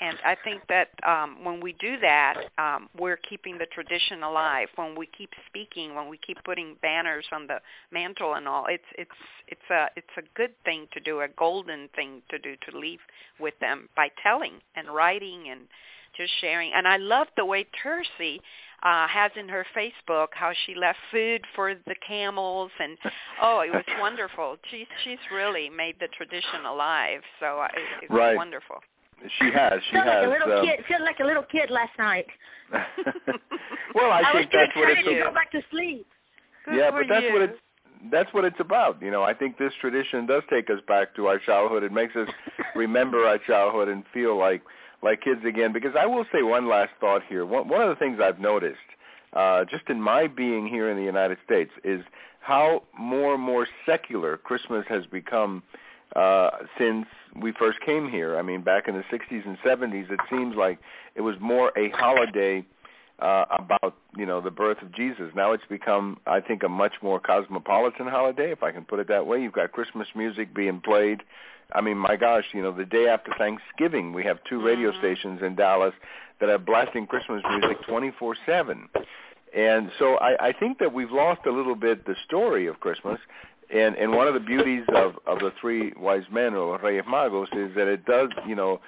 And 0.00 0.16
I 0.24 0.36
think 0.42 0.62
that 0.68 0.88
um, 1.06 1.44
when 1.44 1.60
we 1.60 1.72
do 1.74 1.96
that, 2.00 2.34
um, 2.58 2.88
we're 2.98 3.16
keeping 3.16 3.58
the 3.58 3.66
tradition 3.66 4.24
alive. 4.24 4.68
When 4.74 4.96
we 4.96 5.06
keep 5.16 5.30
speaking, 5.46 5.94
when 5.94 6.08
we 6.08 6.18
keep 6.18 6.38
putting 6.44 6.76
banners 6.82 7.24
on 7.32 7.46
the 7.46 7.58
mantle 7.92 8.34
and 8.34 8.48
all, 8.48 8.66
it's 8.68 8.82
it's 8.98 9.10
it's 9.46 9.70
a 9.70 9.86
it's 9.96 10.06
a 10.18 10.22
good 10.34 10.50
thing 10.64 10.88
to 10.94 11.00
do, 11.00 11.20
a 11.20 11.28
golden 11.28 11.88
thing 11.94 12.22
to 12.30 12.38
do 12.38 12.56
to 12.68 12.76
leave 12.76 12.98
with 13.38 13.54
them 13.60 13.88
by 13.94 14.08
telling 14.22 14.54
and 14.74 14.88
writing 14.88 15.50
and 15.50 15.62
just 16.16 16.32
sharing. 16.40 16.72
And 16.72 16.88
I 16.88 16.96
love 16.96 17.28
the 17.36 17.44
way 17.44 17.66
Tersi 17.84 18.40
uh, 18.82 19.06
has 19.08 19.30
in 19.36 19.48
her 19.48 19.64
Facebook 19.76 20.28
how 20.32 20.52
she 20.66 20.74
left 20.74 20.98
food 21.12 21.42
for 21.54 21.74
the 21.74 21.94
camels, 22.06 22.70
and 22.80 22.98
oh, 23.40 23.60
it 23.60 23.72
was 23.72 23.84
wonderful. 24.00 24.56
She's 24.70 24.86
she's 25.04 25.18
really 25.32 25.70
made 25.70 25.96
the 26.00 26.08
tradition 26.16 26.66
alive. 26.66 27.20
So 27.38 27.60
uh, 27.60 27.68
it, 27.74 28.02
it's 28.02 28.10
right. 28.10 28.36
wonderful. 28.36 28.80
She 29.38 29.50
has. 29.50 29.80
She 29.90 29.96
felt 29.96 30.06
has. 30.06 30.28
Like 30.28 30.40
a 30.40 30.46
little 30.46 30.58
um, 30.58 30.66
kid. 30.66 31.00
Like 31.00 31.20
a 31.20 31.24
little 31.24 31.42
kid 31.44 31.70
last 31.70 31.92
night. 31.98 32.26
well, 33.94 34.10
I, 34.10 34.22
I 34.26 34.32
think 34.32 34.50
that's 34.52 34.76
what 34.76 34.90
it's. 34.90 35.08
To 35.08 35.14
go 35.14 35.32
back 35.32 35.50
to 35.52 35.60
sleep. 35.70 36.06
Good 36.66 36.76
yeah, 36.76 36.90
but 36.90 37.04
that's 37.08 37.24
you. 37.24 37.32
what 37.32 37.42
it's. 37.42 37.58
That's 38.10 38.32
what 38.34 38.44
it's 38.44 38.60
about. 38.60 39.00
You 39.00 39.10
know, 39.10 39.22
I 39.22 39.32
think 39.32 39.56
this 39.56 39.72
tradition 39.80 40.26
does 40.26 40.42
take 40.50 40.68
us 40.68 40.80
back 40.86 41.16
to 41.16 41.26
our 41.26 41.38
childhood. 41.38 41.82
It 41.82 41.92
makes 41.92 42.14
us 42.16 42.28
remember 42.74 43.24
our 43.24 43.38
childhood 43.38 43.88
and 43.88 44.04
feel 44.12 44.38
like 44.38 44.62
like 45.02 45.22
kids 45.22 45.40
again. 45.46 45.72
Because 45.72 45.92
I 45.98 46.06
will 46.06 46.24
say 46.32 46.42
one 46.42 46.68
last 46.68 46.90
thought 47.00 47.22
here. 47.28 47.46
One, 47.46 47.68
one 47.68 47.80
of 47.80 47.88
the 47.88 47.96
things 47.96 48.18
I've 48.22 48.40
noticed, 48.40 48.76
uh, 49.32 49.64
just 49.64 49.88
in 49.88 50.00
my 50.00 50.26
being 50.26 50.66
here 50.66 50.90
in 50.90 50.98
the 50.98 51.02
United 51.02 51.38
States, 51.44 51.70
is 51.82 52.02
how 52.40 52.82
more 52.98 53.34
and 53.34 53.42
more 53.42 53.66
secular 53.86 54.36
Christmas 54.36 54.84
has 54.88 55.06
become 55.06 55.62
uh, 56.14 56.50
since 56.78 57.06
we 57.40 57.52
first 57.52 57.80
came 57.80 58.08
here. 58.08 58.36
I 58.36 58.42
mean, 58.42 58.62
back 58.62 58.88
in 58.88 58.94
the 58.94 59.04
60s 59.12 59.46
and 59.46 59.58
70s, 59.58 60.10
it 60.10 60.20
seems 60.30 60.56
like 60.56 60.78
it 61.14 61.20
was 61.20 61.36
more 61.40 61.72
a 61.76 61.90
holiday 61.90 62.64
uh, 63.18 63.44
about 63.50 63.96
you 64.16 64.26
know 64.26 64.40
the 64.40 64.50
birth 64.50 64.82
of 64.82 64.92
Jesus. 64.92 65.30
Now 65.34 65.52
it's 65.52 65.64
become, 65.68 66.18
I 66.26 66.40
think, 66.40 66.62
a 66.62 66.68
much 66.68 66.94
more 67.02 67.20
cosmopolitan 67.20 68.06
holiday, 68.06 68.50
if 68.50 68.62
I 68.62 68.72
can 68.72 68.84
put 68.84 68.98
it 68.98 69.08
that 69.08 69.26
way. 69.26 69.40
You've 69.40 69.52
got 69.52 69.72
Christmas 69.72 70.08
music 70.14 70.54
being 70.54 70.80
played. 70.80 71.22
I 71.72 71.80
mean, 71.80 71.96
my 71.96 72.16
gosh, 72.16 72.44
you 72.52 72.62
know, 72.62 72.72
the 72.72 72.84
day 72.84 73.08
after 73.08 73.32
Thanksgiving, 73.38 74.12
we 74.12 74.24
have 74.24 74.38
two 74.48 74.62
radio 74.64 74.90
mm-hmm. 74.90 74.98
stations 74.98 75.40
in 75.42 75.54
Dallas 75.54 75.94
that 76.40 76.48
are 76.48 76.58
blasting 76.58 77.06
Christmas 77.06 77.42
music 77.48 77.78
24/7. 77.88 78.88
And 79.56 79.92
so 80.00 80.16
I, 80.16 80.48
I 80.48 80.52
think 80.52 80.80
that 80.80 80.92
we've 80.92 81.12
lost 81.12 81.42
a 81.46 81.52
little 81.52 81.76
bit 81.76 82.06
the 82.06 82.16
story 82.26 82.66
of 82.66 82.80
Christmas. 82.80 83.20
And 83.74 83.96
and 83.96 84.12
one 84.12 84.28
of 84.28 84.34
the 84.34 84.40
beauties 84.40 84.84
of 84.94 85.14
of 85.26 85.40
the 85.40 85.52
three 85.60 85.92
wise 85.98 86.24
men 86.30 86.54
or 86.54 86.78
Reyes 86.78 87.04
Magos 87.08 87.48
is 87.52 87.74
that 87.74 87.88
it 87.88 88.04
does, 88.04 88.28
you 88.46 88.54
know, 88.54 88.80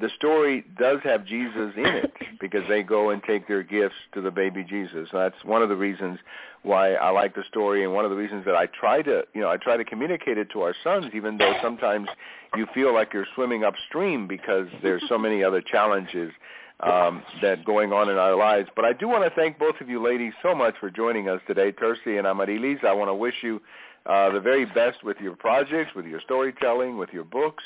the 0.00 0.10
story 0.16 0.64
does 0.78 0.98
have 1.04 1.24
Jesus 1.24 1.72
in 1.76 1.86
it 1.86 2.12
because 2.40 2.62
they 2.68 2.82
go 2.82 3.10
and 3.10 3.22
take 3.22 3.48
their 3.48 3.62
gifts 3.62 3.94
to 4.12 4.20
the 4.20 4.30
baby 4.30 4.64
Jesus. 4.64 5.08
That's 5.12 5.36
one 5.44 5.62
of 5.62 5.68
the 5.68 5.76
reasons 5.76 6.18
why 6.62 6.94
I 6.94 7.10
like 7.10 7.34
the 7.34 7.44
story 7.48 7.84
and 7.84 7.92
one 7.92 8.04
of 8.04 8.10
the 8.10 8.16
reasons 8.16 8.44
that 8.46 8.54
I 8.54 8.66
try 8.66 9.02
to, 9.02 9.22
you 9.34 9.40
know, 9.40 9.50
I 9.50 9.56
try 9.56 9.76
to 9.76 9.84
communicate 9.84 10.38
it 10.38 10.50
to 10.50 10.62
our 10.62 10.74
sons 10.82 11.06
even 11.14 11.38
though 11.38 11.54
sometimes 11.62 12.08
you 12.56 12.66
feel 12.74 12.92
like 12.92 13.12
you're 13.12 13.26
swimming 13.34 13.64
upstream 13.64 14.26
because 14.26 14.66
there's 14.82 15.02
so 15.08 15.18
many 15.18 15.44
other 15.44 15.60
challenges 15.60 16.32
um, 16.80 17.22
that 17.40 17.64
going 17.64 17.92
on 17.92 18.08
in 18.08 18.16
our 18.16 18.34
lives. 18.34 18.68
But 18.74 18.84
I 18.84 18.92
do 18.92 19.08
want 19.08 19.24
to 19.24 19.30
thank 19.40 19.58
both 19.58 19.80
of 19.80 19.88
you 19.88 20.02
ladies 20.04 20.32
so 20.42 20.54
much 20.54 20.74
for 20.80 20.90
joining 20.90 21.28
us 21.28 21.40
today, 21.46 21.72
Tersi 21.72 22.18
and 22.18 22.26
Amarilys. 22.26 22.78
I 22.86 22.92
want 22.92 23.08
to 23.08 23.14
wish 23.14 23.34
you 23.42 23.60
uh, 24.06 24.30
the 24.30 24.40
very 24.40 24.64
best 24.64 25.02
with 25.02 25.18
your 25.20 25.36
projects, 25.36 25.94
with 25.94 26.06
your 26.06 26.20
storytelling, 26.20 26.98
with 26.98 27.10
your 27.12 27.24
books, 27.24 27.64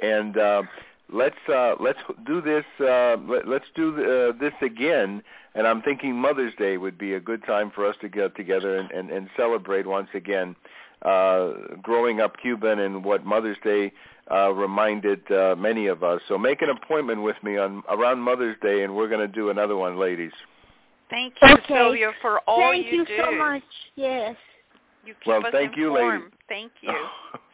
and 0.00 0.36
uh, 0.36 0.62
let's 1.12 1.36
uh, 1.52 1.74
let's 1.80 1.98
do 2.26 2.40
this. 2.40 2.64
Uh, 2.80 3.16
let, 3.28 3.48
let's 3.48 3.66
do 3.74 3.90
uh, 3.96 4.38
this 4.38 4.54
again. 4.62 5.22
And 5.54 5.66
I'm 5.66 5.82
thinking 5.82 6.14
Mother's 6.14 6.54
Day 6.56 6.76
would 6.76 6.98
be 6.98 7.14
a 7.14 7.20
good 7.20 7.42
time 7.44 7.72
for 7.74 7.84
us 7.86 7.96
to 8.02 8.08
get 8.08 8.36
together 8.36 8.76
and, 8.76 8.90
and, 8.92 9.10
and 9.10 9.28
celebrate 9.36 9.86
once 9.86 10.08
again 10.14 10.54
uh, 11.02 11.52
growing 11.82 12.20
up 12.20 12.36
Cuban 12.40 12.78
and 12.80 13.04
what 13.04 13.24
Mother's 13.24 13.56
Day 13.64 13.92
uh, 14.30 14.52
reminded 14.52 15.30
uh, 15.32 15.56
many 15.56 15.86
of 15.86 16.04
us. 16.04 16.20
So 16.28 16.38
make 16.38 16.62
an 16.62 16.70
appointment 16.70 17.22
with 17.22 17.36
me 17.42 17.56
on 17.56 17.82
around 17.88 18.20
Mother's 18.20 18.56
Day, 18.62 18.82
and 18.84 18.94
we're 18.94 19.08
going 19.08 19.20
to 19.20 19.28
do 19.32 19.50
another 19.50 19.76
one, 19.76 19.98
ladies. 19.98 20.32
Thank 21.10 21.34
you, 21.40 21.48
Okay. 21.48 21.64
Silvio, 21.68 22.12
for 22.20 22.40
all 22.40 22.70
Thank 22.70 22.86
you, 22.86 22.98
you 22.98 23.06
do. 23.06 23.16
so 23.24 23.32
much. 23.32 23.62
Yes. 23.96 24.36
You 25.08 25.14
keep 25.24 25.26
Well, 25.28 25.46
us 25.46 25.52
thank 25.52 25.74
you, 25.74 25.96
informed. 25.96 26.24
lady. 26.24 26.34
Thank 26.50 26.72
you. 26.82 27.06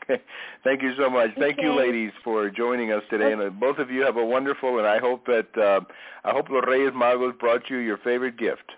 okay. 0.02 0.20
Thank 0.64 0.82
you 0.82 0.92
so 0.98 1.08
much. 1.08 1.30
Thank 1.38 1.58
you, 1.62 1.72
ladies, 1.72 2.10
for 2.24 2.50
joining 2.50 2.90
us 2.90 3.02
today. 3.10 3.32
And 3.32 3.40
uh, 3.40 3.50
both 3.50 3.78
of 3.78 3.92
you 3.92 4.02
have 4.02 4.16
a 4.16 4.24
wonderful, 4.24 4.78
and 4.78 4.88
I 4.88 4.98
hope 4.98 5.24
that 5.26 5.46
uh, 5.56 5.80
I 6.24 6.32
hope 6.32 6.46
Los 6.50 6.64
Reyes 6.66 6.90
Magos 6.90 7.38
brought 7.38 7.70
you 7.70 7.76
your 7.76 7.98
favorite 7.98 8.36
gift. 8.36 8.72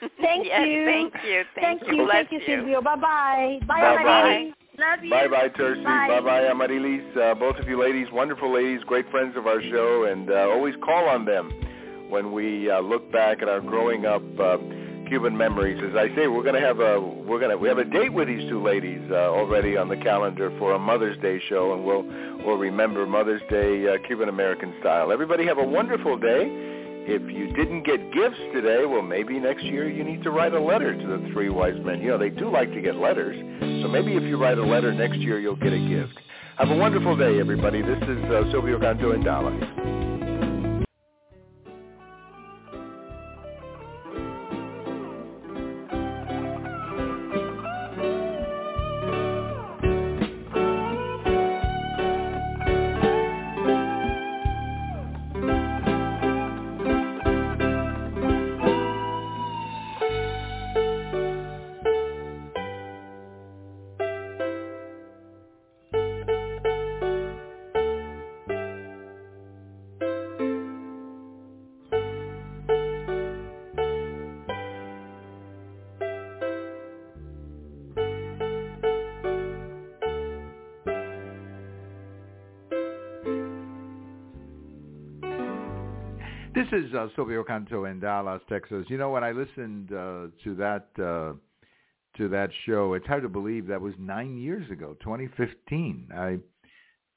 Thank 0.00 0.12
yes, 0.46 0.66
you. 0.66 0.86
Thank 0.86 1.12
you. 1.26 1.42
Thank, 1.54 1.80
Thank 1.82 1.92
you. 1.92 2.04
Bless 2.06 2.26
Thank 2.30 2.32
you, 2.32 2.40
Silvio. 2.46 2.80
Bye-bye. 2.80 3.60
Bye, 3.68 3.80
Bye-bye. 3.80 4.00
Amarilys. 4.02 4.54
Love 4.78 5.04
you. 5.04 5.10
Bye 5.10 5.28
bye, 5.28 5.48
Tersi. 5.50 5.84
Bye. 5.84 6.08
Bye 6.08 6.20
bye, 6.20 6.44
Amarilys. 6.46 7.04
Uh, 7.16 7.34
both 7.34 7.56
of 7.56 7.68
you 7.68 7.78
ladies, 7.80 8.06
wonderful 8.12 8.50
ladies, 8.52 8.80
great 8.86 9.08
friends 9.10 9.36
of 9.36 9.46
our 9.46 9.60
show, 9.60 10.04
and 10.10 10.30
uh, 10.30 10.48
always 10.50 10.74
call 10.82 11.06
on 11.06 11.26
them 11.26 11.50
when 12.08 12.32
we 12.32 12.70
uh, 12.70 12.80
look 12.80 13.12
back 13.12 13.42
at 13.42 13.48
our 13.48 13.60
growing 13.60 14.04
up 14.06 14.22
uh, 14.40 14.56
Cuban 15.06 15.36
memories. 15.36 15.82
As 15.82 15.96
I 15.96 16.08
say, 16.14 16.26
we're 16.26 16.42
going 16.42 16.54
to 16.54 16.66
have 16.66 16.80
a 16.80 17.00
we're 17.00 17.38
going 17.38 17.50
to 17.50 17.56
we 17.56 17.68
have 17.68 17.78
a 17.78 17.84
date 17.84 18.12
with 18.12 18.28
these 18.28 18.48
two 18.48 18.62
ladies 18.62 19.00
uh, 19.10 19.30
already 19.30 19.76
on 19.76 19.88
the 19.88 19.96
calendar 19.96 20.54
for 20.58 20.72
a 20.72 20.78
Mother's 20.78 21.16
Day 21.22 21.40
show, 21.48 21.74
and 21.74 21.84
we'll 21.84 22.04
we'll 22.44 22.58
remember 22.58 23.06
Mother's 23.06 23.42
Day 23.50 23.88
uh, 23.88 23.98
Cuban 24.06 24.28
American 24.28 24.74
style. 24.80 25.12
Everybody 25.12 25.46
have 25.46 25.58
a 25.58 25.64
wonderful 25.64 26.18
day. 26.18 26.72
If 27.06 27.22
you 27.30 27.52
didn't 27.54 27.84
get 27.84 28.12
gifts 28.14 28.40
today, 28.54 28.86
well, 28.86 29.02
maybe 29.02 29.38
next 29.38 29.62
year 29.64 29.90
you 29.90 30.02
need 30.04 30.22
to 30.22 30.30
write 30.30 30.54
a 30.54 30.60
letter 30.60 30.94
to 30.94 31.06
the 31.06 31.28
three 31.32 31.50
wise 31.50 31.78
men. 31.84 32.00
You 32.00 32.08
know, 32.08 32.18
they 32.18 32.30
do 32.30 32.50
like 32.50 32.72
to 32.72 32.80
get 32.80 32.96
letters. 32.96 33.36
So 33.82 33.88
maybe 33.88 34.16
if 34.16 34.22
you 34.22 34.38
write 34.38 34.56
a 34.56 34.64
letter 34.64 34.92
next 34.92 35.18
year, 35.18 35.38
you'll 35.38 35.56
get 35.56 35.74
a 35.74 35.88
gift. 35.88 36.18
Have 36.56 36.70
a 36.70 36.76
wonderful 36.76 37.16
day, 37.16 37.40
everybody. 37.40 37.82
This 37.82 38.02
is 38.02 38.24
uh, 38.30 38.50
Silvio 38.52 38.78
Canto 38.80 39.12
is 86.74 86.92
uh, 86.94 87.06
Silvio 87.14 87.44
Canto 87.44 87.84
in 87.84 88.00
Dallas, 88.00 88.42
Texas. 88.48 88.84
You 88.88 88.98
know, 88.98 89.10
when 89.10 89.22
I 89.22 89.30
listened 89.30 89.92
uh, 89.92 90.26
to 90.42 90.54
that 90.56 90.88
uh, 90.98 91.34
to 92.16 92.28
that 92.28 92.50
show, 92.66 92.94
it's 92.94 93.06
hard 93.06 93.22
to 93.22 93.28
believe 93.28 93.66
that 93.66 93.80
was 93.80 93.94
nine 93.98 94.36
years 94.36 94.68
ago, 94.70 94.96
2015. 95.02 96.08
I 96.16 96.38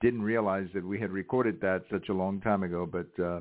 didn't 0.01 0.21
realize 0.21 0.67
that 0.73 0.85
we 0.85 0.99
had 0.99 1.11
recorded 1.11 1.59
that 1.61 1.83
such 1.91 2.09
a 2.09 2.13
long 2.13 2.39
time 2.41 2.63
ago, 2.63 2.85
but 2.85 3.23
uh, 3.23 3.39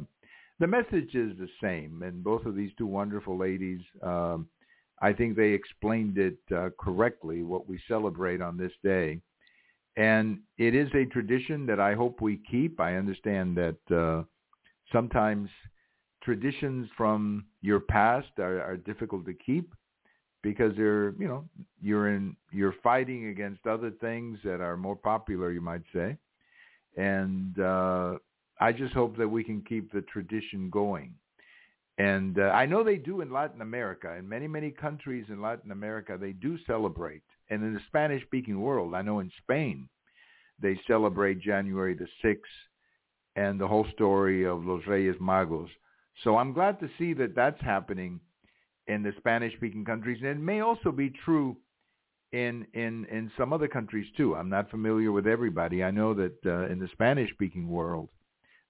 the 0.58 0.66
message 0.66 1.14
is 1.14 1.36
the 1.38 1.48
same. 1.62 2.02
And 2.02 2.24
both 2.24 2.46
of 2.46 2.54
these 2.54 2.70
two 2.78 2.86
wonderful 2.86 3.36
ladies, 3.36 3.80
um, 4.02 4.48
I 5.02 5.12
think 5.12 5.36
they 5.36 5.50
explained 5.50 6.18
it 6.18 6.38
uh, 6.54 6.70
correctly, 6.78 7.42
what 7.42 7.68
we 7.68 7.80
celebrate 7.88 8.40
on 8.40 8.56
this 8.56 8.72
day. 8.82 9.20
And 9.96 10.40
it 10.56 10.74
is 10.74 10.88
a 10.94 11.04
tradition 11.06 11.66
that 11.66 11.80
I 11.80 11.94
hope 11.94 12.20
we 12.20 12.40
keep. 12.50 12.80
I 12.80 12.96
understand 12.96 13.56
that 13.56 13.94
uh, 13.94 14.24
sometimes– 14.92 15.50
traditions 16.27 16.89
from 16.97 17.45
your 17.62 17.79
past 17.79 18.27
are, 18.39 18.61
are 18.61 18.77
difficult 18.77 19.24
to 19.24 19.33
keep 19.33 19.72
because 20.43 20.72
they're 20.77 21.12
you 21.20 21.29
know 21.29 21.45
you're 21.81 22.09
in 22.14 22.37
you're 22.51 22.74
fighting 22.83 23.29
against 23.29 23.64
other 23.64 23.93
things 24.01 24.37
that 24.43 24.61
are 24.61 24.77
more 24.77 24.97
popular 24.97 25.53
you 25.53 25.61
might 25.61 25.85
say. 25.95 26.18
And 26.97 27.59
uh 27.61 28.14
i 28.61 28.72
just 28.72 28.93
hope 28.93 29.16
that 29.16 29.29
we 29.29 29.45
can 29.45 29.62
keep 29.62 29.93
the 29.93 30.03
tradition 30.03 30.68
going. 30.68 31.14
And 31.99 32.41
uh, 32.41 32.51
i 32.62 32.66
know 32.66 32.83
they 32.83 32.97
do 32.97 33.20
in 33.20 33.31
latin 33.33 33.62
america. 33.62 34.16
In 34.18 34.29
many 34.29 34.49
many 34.49 34.72
countries 34.72 35.27
in 35.29 35.41
latin 35.41 35.70
america 35.70 36.18
they 36.20 36.33
do 36.33 36.59
celebrate. 36.66 37.22
And 37.51 37.62
in 37.62 37.72
the 37.72 37.81
spanish 37.87 38.24
speaking 38.24 38.61
world 38.61 38.95
i 38.95 39.03
know 39.03 39.20
in 39.20 39.31
spain 39.43 39.89
they 40.61 40.74
celebrate 40.89 41.39
january 41.41 41.95
the 41.95 42.09
6th 42.24 42.57
and 43.37 43.61
the 43.61 43.68
whole 43.68 43.87
story 43.95 44.45
of 44.45 44.64
los 44.64 44.85
reyes 44.89 45.14
magos 45.20 45.68
so 46.24 46.36
I'm 46.36 46.52
glad 46.52 46.80
to 46.80 46.88
see 46.98 47.12
that 47.14 47.34
that's 47.34 47.60
happening 47.60 48.20
in 48.86 49.02
the 49.02 49.12
Spanish-speaking 49.18 49.84
countries, 49.84 50.18
and 50.20 50.30
it 50.30 50.38
may 50.38 50.60
also 50.60 50.92
be 50.92 51.10
true 51.24 51.56
in 52.32 52.66
in 52.74 53.04
in 53.06 53.30
some 53.38 53.52
other 53.52 53.68
countries 53.68 54.06
too. 54.16 54.34
I'm 54.34 54.48
not 54.48 54.70
familiar 54.70 55.12
with 55.12 55.26
everybody. 55.26 55.82
I 55.82 55.90
know 55.90 56.14
that 56.14 56.36
uh, 56.44 56.66
in 56.66 56.78
the 56.78 56.88
Spanish-speaking 56.92 57.68
world, 57.68 58.08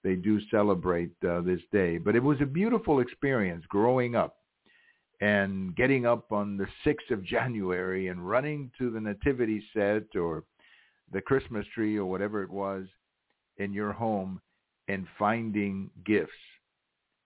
they 0.03 0.15
do 0.15 0.39
celebrate 0.49 1.11
uh, 1.27 1.41
this 1.41 1.61
day. 1.71 1.97
But 1.97 2.15
it 2.15 2.23
was 2.23 2.37
a 2.41 2.45
beautiful 2.45 2.99
experience 2.99 3.65
growing 3.67 4.15
up 4.15 4.37
and 5.19 5.75
getting 5.75 6.05
up 6.05 6.31
on 6.31 6.57
the 6.57 6.67
6th 6.85 7.11
of 7.11 7.23
January 7.23 8.07
and 8.07 8.27
running 8.27 8.71
to 8.77 8.91
the 8.91 9.01
nativity 9.01 9.63
set 9.73 10.15
or 10.15 10.43
the 11.11 11.21
Christmas 11.21 11.65
tree 11.73 11.97
or 11.97 12.05
whatever 12.05 12.43
it 12.43 12.49
was 12.49 12.85
in 13.57 13.73
your 13.73 13.91
home 13.91 14.39
and 14.87 15.07
finding 15.17 15.89
gifts 16.05 16.31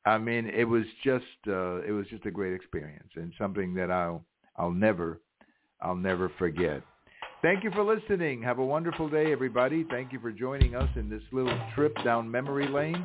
I 0.06 0.18
mean, 0.18 0.48
it 0.48 0.64
was 0.64 0.84
just 1.04 1.26
uh, 1.48 1.82
it 1.82 1.92
was 1.92 2.08
just 2.08 2.26
a 2.26 2.32
great 2.32 2.54
experience 2.54 3.10
and 3.16 3.32
something 3.38 3.74
that 3.76 3.92
I'll 3.92 4.24
I'll 4.58 4.72
never 4.72 5.22
I'll 5.82 5.96
never 5.96 6.32
forget. 6.38 6.82
Thank 7.42 7.64
you 7.64 7.72
for 7.72 7.84
listening. 7.84 8.42
Have 8.44 8.60
a 8.60 8.66
wonderful 8.66 9.10
day, 9.10 9.32
everybody. 9.32 9.86
Thank 9.90 10.14
you 10.14 10.20
for 10.20 10.32
joining 10.32 10.76
us 10.76 10.90
in 10.96 11.10
this 11.10 11.24
little 11.32 11.58
trip 11.76 11.96
down 12.04 12.30
memory 12.30 12.68
lane, 12.68 13.04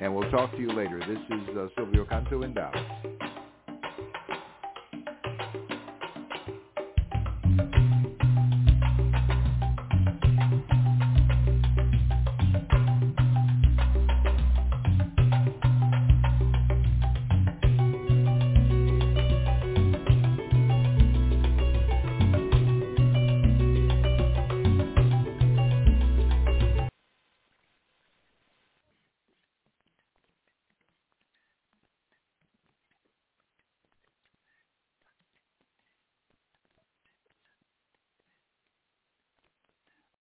and 0.00 0.14
we'll 0.14 0.30
talk 0.30 0.52
to 0.52 0.58
you 0.58 0.68
later. 0.72 1.00
This 1.00 1.18
is 1.18 1.56
uh, 1.56 1.66
Silvio 1.76 2.04
Canto 2.04 2.42
in 2.42 2.54
Dallas. 2.54 3.18